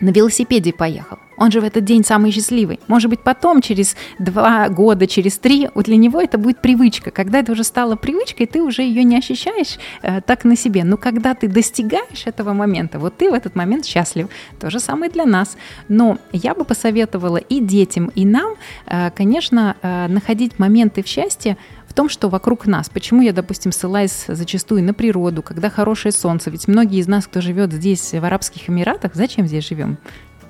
на 0.00 0.10
велосипеде 0.10 0.72
поехал. 0.72 1.18
Он 1.36 1.50
же 1.50 1.60
в 1.60 1.64
этот 1.64 1.84
день 1.84 2.04
самый 2.04 2.30
счастливый. 2.30 2.80
Может 2.88 3.10
быть, 3.10 3.20
потом, 3.20 3.60
через 3.60 3.96
два 4.18 4.68
года, 4.68 5.06
через 5.06 5.38
три, 5.38 5.68
вот 5.74 5.84
для 5.84 5.96
него 5.96 6.20
это 6.20 6.38
будет 6.38 6.60
привычка. 6.60 7.10
Когда 7.10 7.40
это 7.40 7.52
уже 7.52 7.64
стало 7.64 7.96
привычкой, 7.96 8.46
ты 8.46 8.62
уже 8.62 8.82
ее 8.82 9.04
не 9.04 9.18
ощущаешь 9.18 9.78
э, 10.02 10.20
так 10.20 10.44
на 10.44 10.56
себе. 10.56 10.84
Но 10.84 10.96
когда 10.96 11.34
ты 11.34 11.48
достигаешь 11.48 12.26
этого 12.26 12.52
момента, 12.52 12.98
вот 12.98 13.16
ты 13.16 13.30
в 13.30 13.34
этот 13.34 13.54
момент 13.54 13.84
счастлив. 13.86 14.28
То 14.60 14.70
же 14.70 14.80
самое 14.80 15.10
для 15.10 15.26
нас. 15.26 15.56
Но 15.88 16.18
я 16.32 16.54
бы 16.54 16.64
посоветовала 16.64 17.36
и 17.36 17.60
детям, 17.60 18.10
и 18.14 18.24
нам, 18.24 18.54
э, 18.86 19.10
конечно, 19.10 19.76
э, 19.82 20.08
находить 20.08 20.58
моменты 20.58 21.02
в 21.02 21.06
счастье 21.06 21.56
том, 21.96 22.08
что 22.10 22.28
вокруг 22.28 22.66
нас. 22.66 22.88
Почему 22.90 23.22
я, 23.22 23.32
допустим, 23.32 23.72
ссылаюсь 23.72 24.26
зачастую 24.28 24.84
на 24.84 24.94
природу, 24.94 25.42
когда 25.42 25.70
хорошее 25.70 26.12
солнце. 26.12 26.50
Ведь 26.50 26.68
многие 26.68 27.00
из 27.00 27.08
нас, 27.08 27.26
кто 27.26 27.40
живет 27.40 27.72
здесь, 27.72 28.12
в 28.12 28.24
Арабских 28.24 28.68
Эмиратах, 28.68 29.14
зачем 29.14 29.46
здесь 29.46 29.66
живем? 29.66 29.96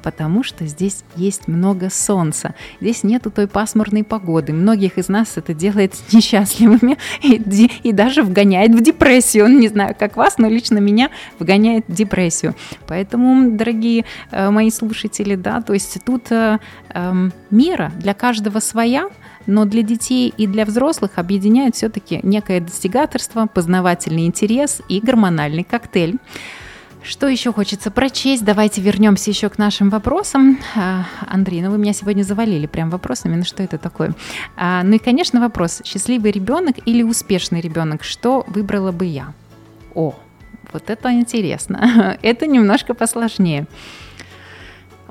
Потому 0.07 0.45
что 0.45 0.65
здесь 0.67 1.03
есть 1.17 1.49
много 1.49 1.91
солнца. 1.91 2.55
Здесь 2.81 3.03
нету 3.03 3.33
той 3.33 3.49
пасмурной 3.49 4.05
погоды. 4.05 4.53
Многих 4.53 4.99
из 4.99 5.09
нас 5.09 5.33
это 5.35 5.53
делает 5.53 5.95
несчастливыми 6.13 6.97
и, 7.23 7.43
и 7.83 7.93
даже 7.93 8.23
вгоняет 8.23 8.71
в 8.71 8.81
депрессию. 8.81 9.49
Не 9.49 9.67
знаю, 9.67 9.97
как 9.99 10.17
вас, 10.17 10.39
но 10.39 10.49
лично 10.49 10.79
меня 10.79 11.11
вгоняет 11.41 11.87
в 11.89 11.93
депрессию. 11.93 12.55
Поэтому, 12.87 13.51
дорогие 13.51 14.05
э, 14.31 14.49
мои 14.51 14.71
слушатели, 14.71 15.35
да, 15.35 15.61
то 15.61 15.73
есть 15.73 15.99
тут 16.05 16.31
э, 16.31 16.61
э, 16.95 17.31
мера 17.51 17.91
для 17.99 18.15
каждого 18.15 18.61
своя, 18.61 19.09
но 19.47 19.65
для 19.65 19.83
детей 19.83 20.33
и 20.37 20.47
для 20.47 20.65
взрослых 20.65 21.13
объединяет 21.17 21.75
все-таки 21.75 22.21
некое 22.23 22.61
достигаторство, 22.61 23.49
познавательный 23.53 24.27
интерес 24.27 24.83
и 24.89 25.01
гормональный 25.01 25.65
коктейль. 25.65 26.21
Что 27.07 27.29
еще 27.29 27.53
хочется 27.53 27.93
прочесть? 27.93 28.45
Давайте 28.45 28.81
вернемся 28.81 29.31
еще 29.31 29.49
к 29.49 29.59
нашим 29.59 29.91
вопросам. 29.91 30.59
А, 30.75 31.05
Андрей, 31.29 31.63
ну 31.63 31.71
вы 31.71 31.79
меня 31.79 31.93
сегодня 31.93 32.25
завалили 32.25 32.67
прям 32.67 32.91
вопросами, 32.91 33.37
ну 33.37 33.45
что 33.45 33.63
это 33.63 33.79
такое? 33.79 34.13
А, 34.57 34.83
ну 34.83 34.97
и, 34.97 34.99
конечно, 34.99 35.41
вопрос, 35.41 35.83
счастливый 35.85 36.33
ребенок 36.33 36.77
или 36.85 37.05
успешный 37.05 37.61
ребенок, 37.61 38.03
что 38.03 38.45
выбрала 38.49 38.91
бы 38.91 39.05
я? 39.05 39.33
О, 39.95 40.17
вот 40.73 40.91
это 40.91 41.13
интересно. 41.13 42.19
Это 42.23 42.49
немножко 42.49 42.93
посложнее. 42.93 43.69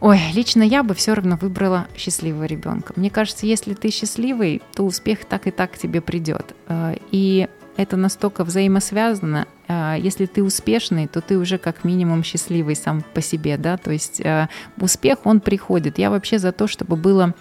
Ой, 0.01 0.19
лично 0.33 0.63
я 0.63 0.83
бы 0.83 0.95
все 0.95 1.13
равно 1.13 1.37
выбрала 1.37 1.87
счастливого 1.95 2.43
ребенка. 2.43 2.91
Мне 2.97 3.09
кажется, 3.09 3.45
если 3.45 3.73
ты 3.73 3.89
счастливый, 3.89 4.61
то 4.73 4.83
успех 4.83 5.23
так 5.23 5.47
и 5.47 5.51
так 5.51 5.77
тебе 5.77 6.01
придет. 6.01 6.55
А, 6.67 6.93
и 7.11 7.47
это 7.77 7.95
настолько 7.95 8.43
взаимосвязано. 8.43 9.47
А, 9.67 9.95
если 9.95 10.25
ты 10.25 10.43
успешный, 10.43 11.07
то 11.07 11.21
ты 11.21 11.37
уже 11.37 11.57
как 11.57 11.83
минимум 11.83 12.23
счастливый 12.23 12.75
сам 12.75 13.03
по 13.13 13.21
себе, 13.21 13.57
да, 13.57 13.77
то 13.77 13.91
есть 13.91 14.21
а, 14.21 14.49
успех, 14.77 15.19
он 15.25 15.39
приходит. 15.39 15.97
Я 15.97 16.09
вообще 16.09 16.39
за 16.39 16.51
то, 16.51 16.67
чтобы 16.67 16.95
было 16.95 17.33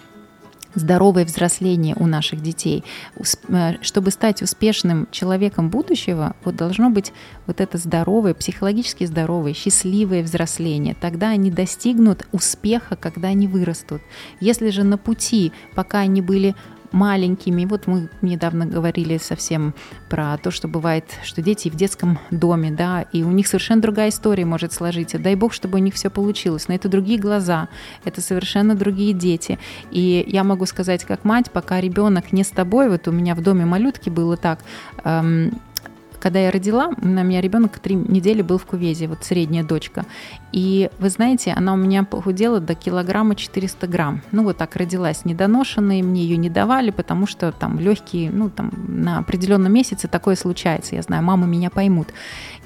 здоровое 0.75 1.25
взросление 1.25 1.95
у 1.97 2.05
наших 2.05 2.41
детей. 2.41 2.83
Э, 3.47 3.81
чтобы 3.81 4.11
стать 4.11 4.41
успешным 4.41 5.07
человеком 5.11 5.69
будущего, 5.69 6.35
вот 6.43 6.55
должно 6.55 6.89
быть 6.89 7.13
вот 7.47 7.61
это 7.61 7.77
здоровое, 7.77 8.33
психологически 8.33 9.05
здоровое, 9.05 9.53
счастливое 9.53 10.21
взросление. 10.21 10.95
Тогда 10.99 11.29
они 11.29 11.49
достигнут 11.49 12.27
успеха, 12.31 12.95
когда 12.95 13.29
они 13.29 13.47
вырастут. 13.47 14.01
Если 14.39 14.69
же 14.69 14.83
на 14.83 14.97
пути, 14.97 15.51
пока 15.73 15.99
они 15.99 16.21
были 16.21 16.55
маленькими. 16.95 17.65
Вот 17.65 17.87
мы 17.87 18.09
недавно 18.21 18.65
говорили 18.65 19.17
совсем 19.17 19.75
про 20.09 20.37
то, 20.37 20.49
что 20.49 20.67
бывает, 20.67 21.05
что 21.23 21.41
дети 21.41 21.69
в 21.69 21.75
детском 21.75 22.17
доме, 22.31 22.71
да, 22.71 23.01
и 23.11 23.23
у 23.23 23.31
них 23.31 23.47
совершенно 23.47 23.81
другая 23.81 24.09
история 24.09 24.45
может 24.45 24.73
сложиться. 24.73 25.19
Дай 25.19 25.35
бог, 25.35 25.53
чтобы 25.53 25.77
у 25.77 25.81
них 25.81 25.93
все 25.93 26.09
получилось. 26.09 26.67
Но 26.67 26.73
это 26.73 26.87
другие 26.89 27.19
глаза, 27.19 27.67
это 28.05 28.21
совершенно 28.21 28.75
другие 28.75 29.13
дети. 29.13 29.59
И 29.91 30.25
я 30.27 30.43
могу 30.43 30.65
сказать, 30.65 31.03
как 31.03 31.25
мать, 31.25 31.51
пока 31.51 31.81
ребенок 31.81 32.31
не 32.31 32.43
с 32.43 32.49
тобой, 32.49 32.89
вот 32.89 33.07
у 33.07 33.11
меня 33.11 33.35
в 33.35 33.41
доме 33.41 33.65
малютки 33.65 34.09
было 34.09 34.37
так, 34.37 34.59
эм, 35.03 35.59
когда 36.25 36.39
я 36.39 36.49
родила, 36.49 36.89
у 36.99 37.07
меня 37.07 37.39
ребенок 37.39 37.77
три 37.77 37.93
недели 37.93 38.41
был 38.41 38.57
в 38.57 38.65
кувезе, 38.65 39.05
вот 39.05 39.23
средняя 39.23 39.63
дочка. 39.63 40.07
И 40.51 40.89
вы 40.97 41.11
знаете, 41.11 41.53
она 41.55 41.71
у 41.71 41.77
меня 41.77 42.03
похудела 42.03 42.59
до 42.59 42.73
килограмма 42.73 43.35
400 43.35 43.85
грамм. 43.85 44.23
Ну 44.31 44.43
вот 44.43 44.57
так 44.57 44.75
родилась 44.75 45.23
недоношенной, 45.23 46.01
мне 46.01 46.23
ее 46.23 46.37
не 46.37 46.49
давали, 46.49 46.89
потому 46.89 47.27
что 47.27 47.51
там 47.51 47.77
легкие, 47.77 48.31
ну 48.31 48.49
там 48.49 48.71
на 48.87 49.19
определенном 49.19 49.71
месяце 49.71 50.07
такое 50.07 50.35
случается. 50.35 50.95
Я 50.95 51.03
знаю, 51.03 51.21
мамы 51.21 51.45
меня 51.45 51.69
поймут. 51.69 52.07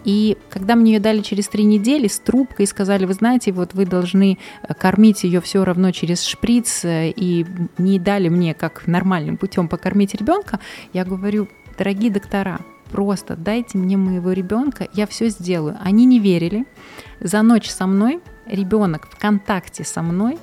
И 0.06 0.38
когда 0.50 0.76
мне 0.76 0.94
ее 0.94 1.02
дали 1.02 1.20
через 1.20 1.50
три 1.50 1.66
недели 1.66 2.08
с 2.08 2.18
трубкой 2.18 2.66
сказали, 2.66 3.04
вы 3.04 3.14
знаете, 3.14 3.52
вот 3.52 3.74
вы 3.74 3.86
должны 3.86 4.38
кормить 4.80 5.26
ее 5.26 5.42
все 5.42 5.66
равно 5.66 5.92
через 5.92 6.24
шприц, 6.24 6.86
э, 6.86 7.10
и 7.14 7.46
не 7.78 8.00
дали 8.00 8.30
мне 8.30 8.54
как 8.54 8.88
нормальным 8.88 9.36
путем 9.36 9.68
покормить 9.68 10.16
ребенка, 10.16 10.62
я 10.94 11.04
говорю, 11.04 11.50
дорогие 11.78 12.10
доктора, 12.10 12.62
просто 12.92 13.36
дайте 13.36 13.78
мне 13.78 13.98
моего 13.98 14.32
ребенка, 14.32 14.88
я 14.94 15.06
все 15.08 15.30
сделаю. 15.30 15.78
Они 15.82 16.06
не 16.06 16.20
верили. 16.20 16.66
За 17.20 17.42
ночь 17.42 17.70
со 17.70 17.88
мной 17.88 18.22
ребенок 18.46 19.08
в 19.10 19.18
контакте 19.18 19.84
со 19.84 20.02
мной, 20.02 20.38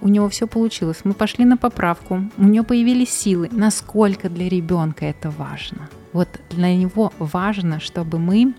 у 0.00 0.08
него 0.08 0.28
все 0.28 0.46
получилось. 0.46 1.00
Мы 1.04 1.14
пошли 1.14 1.44
на 1.44 1.56
поправку, 1.56 2.22
у 2.36 2.44
него 2.44 2.64
появились 2.64 3.10
силы. 3.10 3.48
Насколько 3.52 4.28
для 4.28 4.48
ребенка 4.48 5.06
это 5.06 5.30
важно? 5.30 5.88
Вот 6.12 6.28
для 6.50 6.74
него 6.76 7.12
важно, 7.18 7.80
чтобы 7.80 8.18
мы 8.18 8.54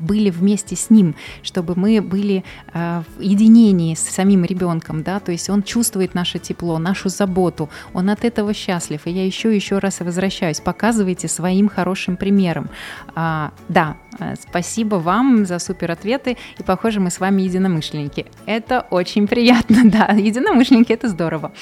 были 0.00 0.30
вместе 0.30 0.76
с 0.76 0.90
ним, 0.90 1.14
чтобы 1.42 1.74
мы 1.76 2.00
были 2.00 2.44
э, 2.72 3.02
в 3.16 3.20
единении 3.20 3.94
с 3.94 4.00
самим 4.00 4.44
ребенком, 4.44 5.02
да, 5.02 5.20
то 5.20 5.32
есть 5.32 5.50
он 5.50 5.62
чувствует 5.62 6.14
наше 6.14 6.38
тепло, 6.38 6.78
нашу 6.78 7.08
заботу, 7.08 7.68
он 7.94 8.10
от 8.10 8.24
этого 8.24 8.54
счастлив. 8.54 9.06
И 9.06 9.10
я 9.10 9.24
еще 9.24 9.54
еще 9.54 9.78
раз 9.78 10.00
возвращаюсь, 10.00 10.60
показывайте 10.60 11.28
своим 11.28 11.68
хорошим 11.68 12.16
примером. 12.16 12.68
А, 13.14 13.52
да, 13.68 13.96
э, 14.18 14.34
спасибо 14.40 14.96
вам 14.96 15.46
за 15.46 15.58
супер 15.58 15.90
ответы, 15.90 16.36
и 16.58 16.62
похоже 16.62 17.00
мы 17.00 17.10
с 17.10 17.20
вами 17.20 17.42
единомышленники. 17.42 18.26
Это 18.46 18.86
очень 18.90 19.26
приятно, 19.26 19.82
да, 19.84 20.06
единомышленники 20.14 20.92
это 20.92 21.08
здорово. 21.08 21.52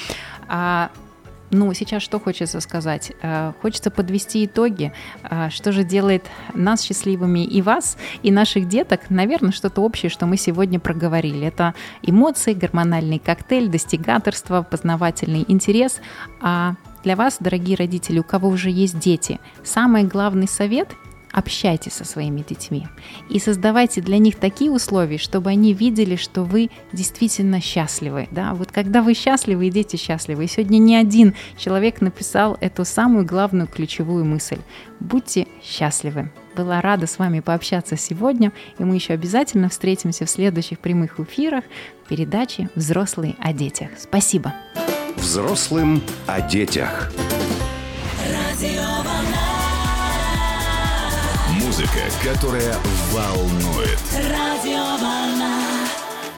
Ну, 1.51 1.73
сейчас 1.73 2.03
что 2.03 2.21
хочется 2.21 2.61
сказать? 2.61 3.13
Э, 3.23 3.53
хочется 3.63 3.91
подвести 3.91 4.45
итоги, 4.45 4.93
э, 5.23 5.49
что 5.51 5.73
же 5.73 5.83
делает 5.83 6.27
нас 6.55 6.83
счастливыми 6.83 7.45
и 7.45 7.63
вас, 7.63 7.97
и 8.23 8.31
наших 8.31 8.69
деток. 8.69 9.09
Наверное, 9.09 9.53
что-то 9.53 9.81
общее, 9.81 10.11
что 10.11 10.27
мы 10.27 10.37
сегодня 10.37 10.79
проговорили. 10.79 11.47
Это 11.47 11.75
эмоции, 12.03 12.53
гормональный 12.53 13.19
коктейль, 13.19 13.69
достигаторство, 13.69 14.63
познавательный 14.63 15.45
интерес. 15.49 16.01
А 16.43 16.75
для 17.03 17.17
вас, 17.17 17.39
дорогие 17.41 17.77
родители, 17.77 18.19
у 18.19 18.25
кого 18.25 18.49
уже 18.49 18.71
есть 18.71 18.99
дети, 18.99 19.41
самый 19.65 20.05
главный 20.05 20.49
совет– 20.49 20.91
общайтесь 21.33 21.93
со 21.93 22.05
своими 22.05 22.45
детьми 22.49 22.87
и 23.29 23.39
создавайте 23.39 24.01
для 24.01 24.19
них 24.19 24.37
такие 24.37 24.71
условия, 24.71 25.19
чтобы 25.19 25.51
они 25.51 25.73
видели, 25.73 26.17
что 26.17 26.43
вы 26.43 26.71
действительно 26.93 27.61
счастливы. 27.61 28.29
Да? 28.31 28.55
Вот 28.55 28.73
когда 28.73 29.03
вы 29.03 29.15
счастливы, 29.15 29.69
и 29.69 29.71
дети 29.71 29.97
счастливы. 29.97 30.45
И 30.45 30.49
сегодня 30.49 30.79
не 30.79 30.97
один 30.97 31.35
человек 31.57 32.01
написал 32.01 32.57
эту 32.61 32.85
самую 32.85 33.25
главную 33.25 33.69
ключевую 33.69 34.25
мысль. 34.25 34.59
Будьте 35.01 35.47
счастливы. 35.63 36.31
Была 36.57 36.81
рада 36.81 37.07
с 37.07 37.19
вами 37.19 37.41
пообщаться 37.41 37.97
сегодня, 37.97 38.53
и 38.79 38.85
мы 38.85 38.97
еще 38.97 39.13
обязательно 39.13 39.69
встретимся 39.69 40.27
в 40.27 40.31
следующих 40.31 40.81
прямых 40.81 41.21
эфирах 41.21 41.65
передачи 42.09 42.69
«Взрослые 42.75 43.37
о 43.39 43.53
детях». 43.53 43.91
Спасибо. 43.99 44.55
Взрослым 45.17 46.03
о 46.27 46.41
детях. 46.41 47.13
Радио 48.27 49.38
музыка, 51.69 52.09
которая 52.25 52.75
волнует. 53.13 54.01
Радио 54.15 54.97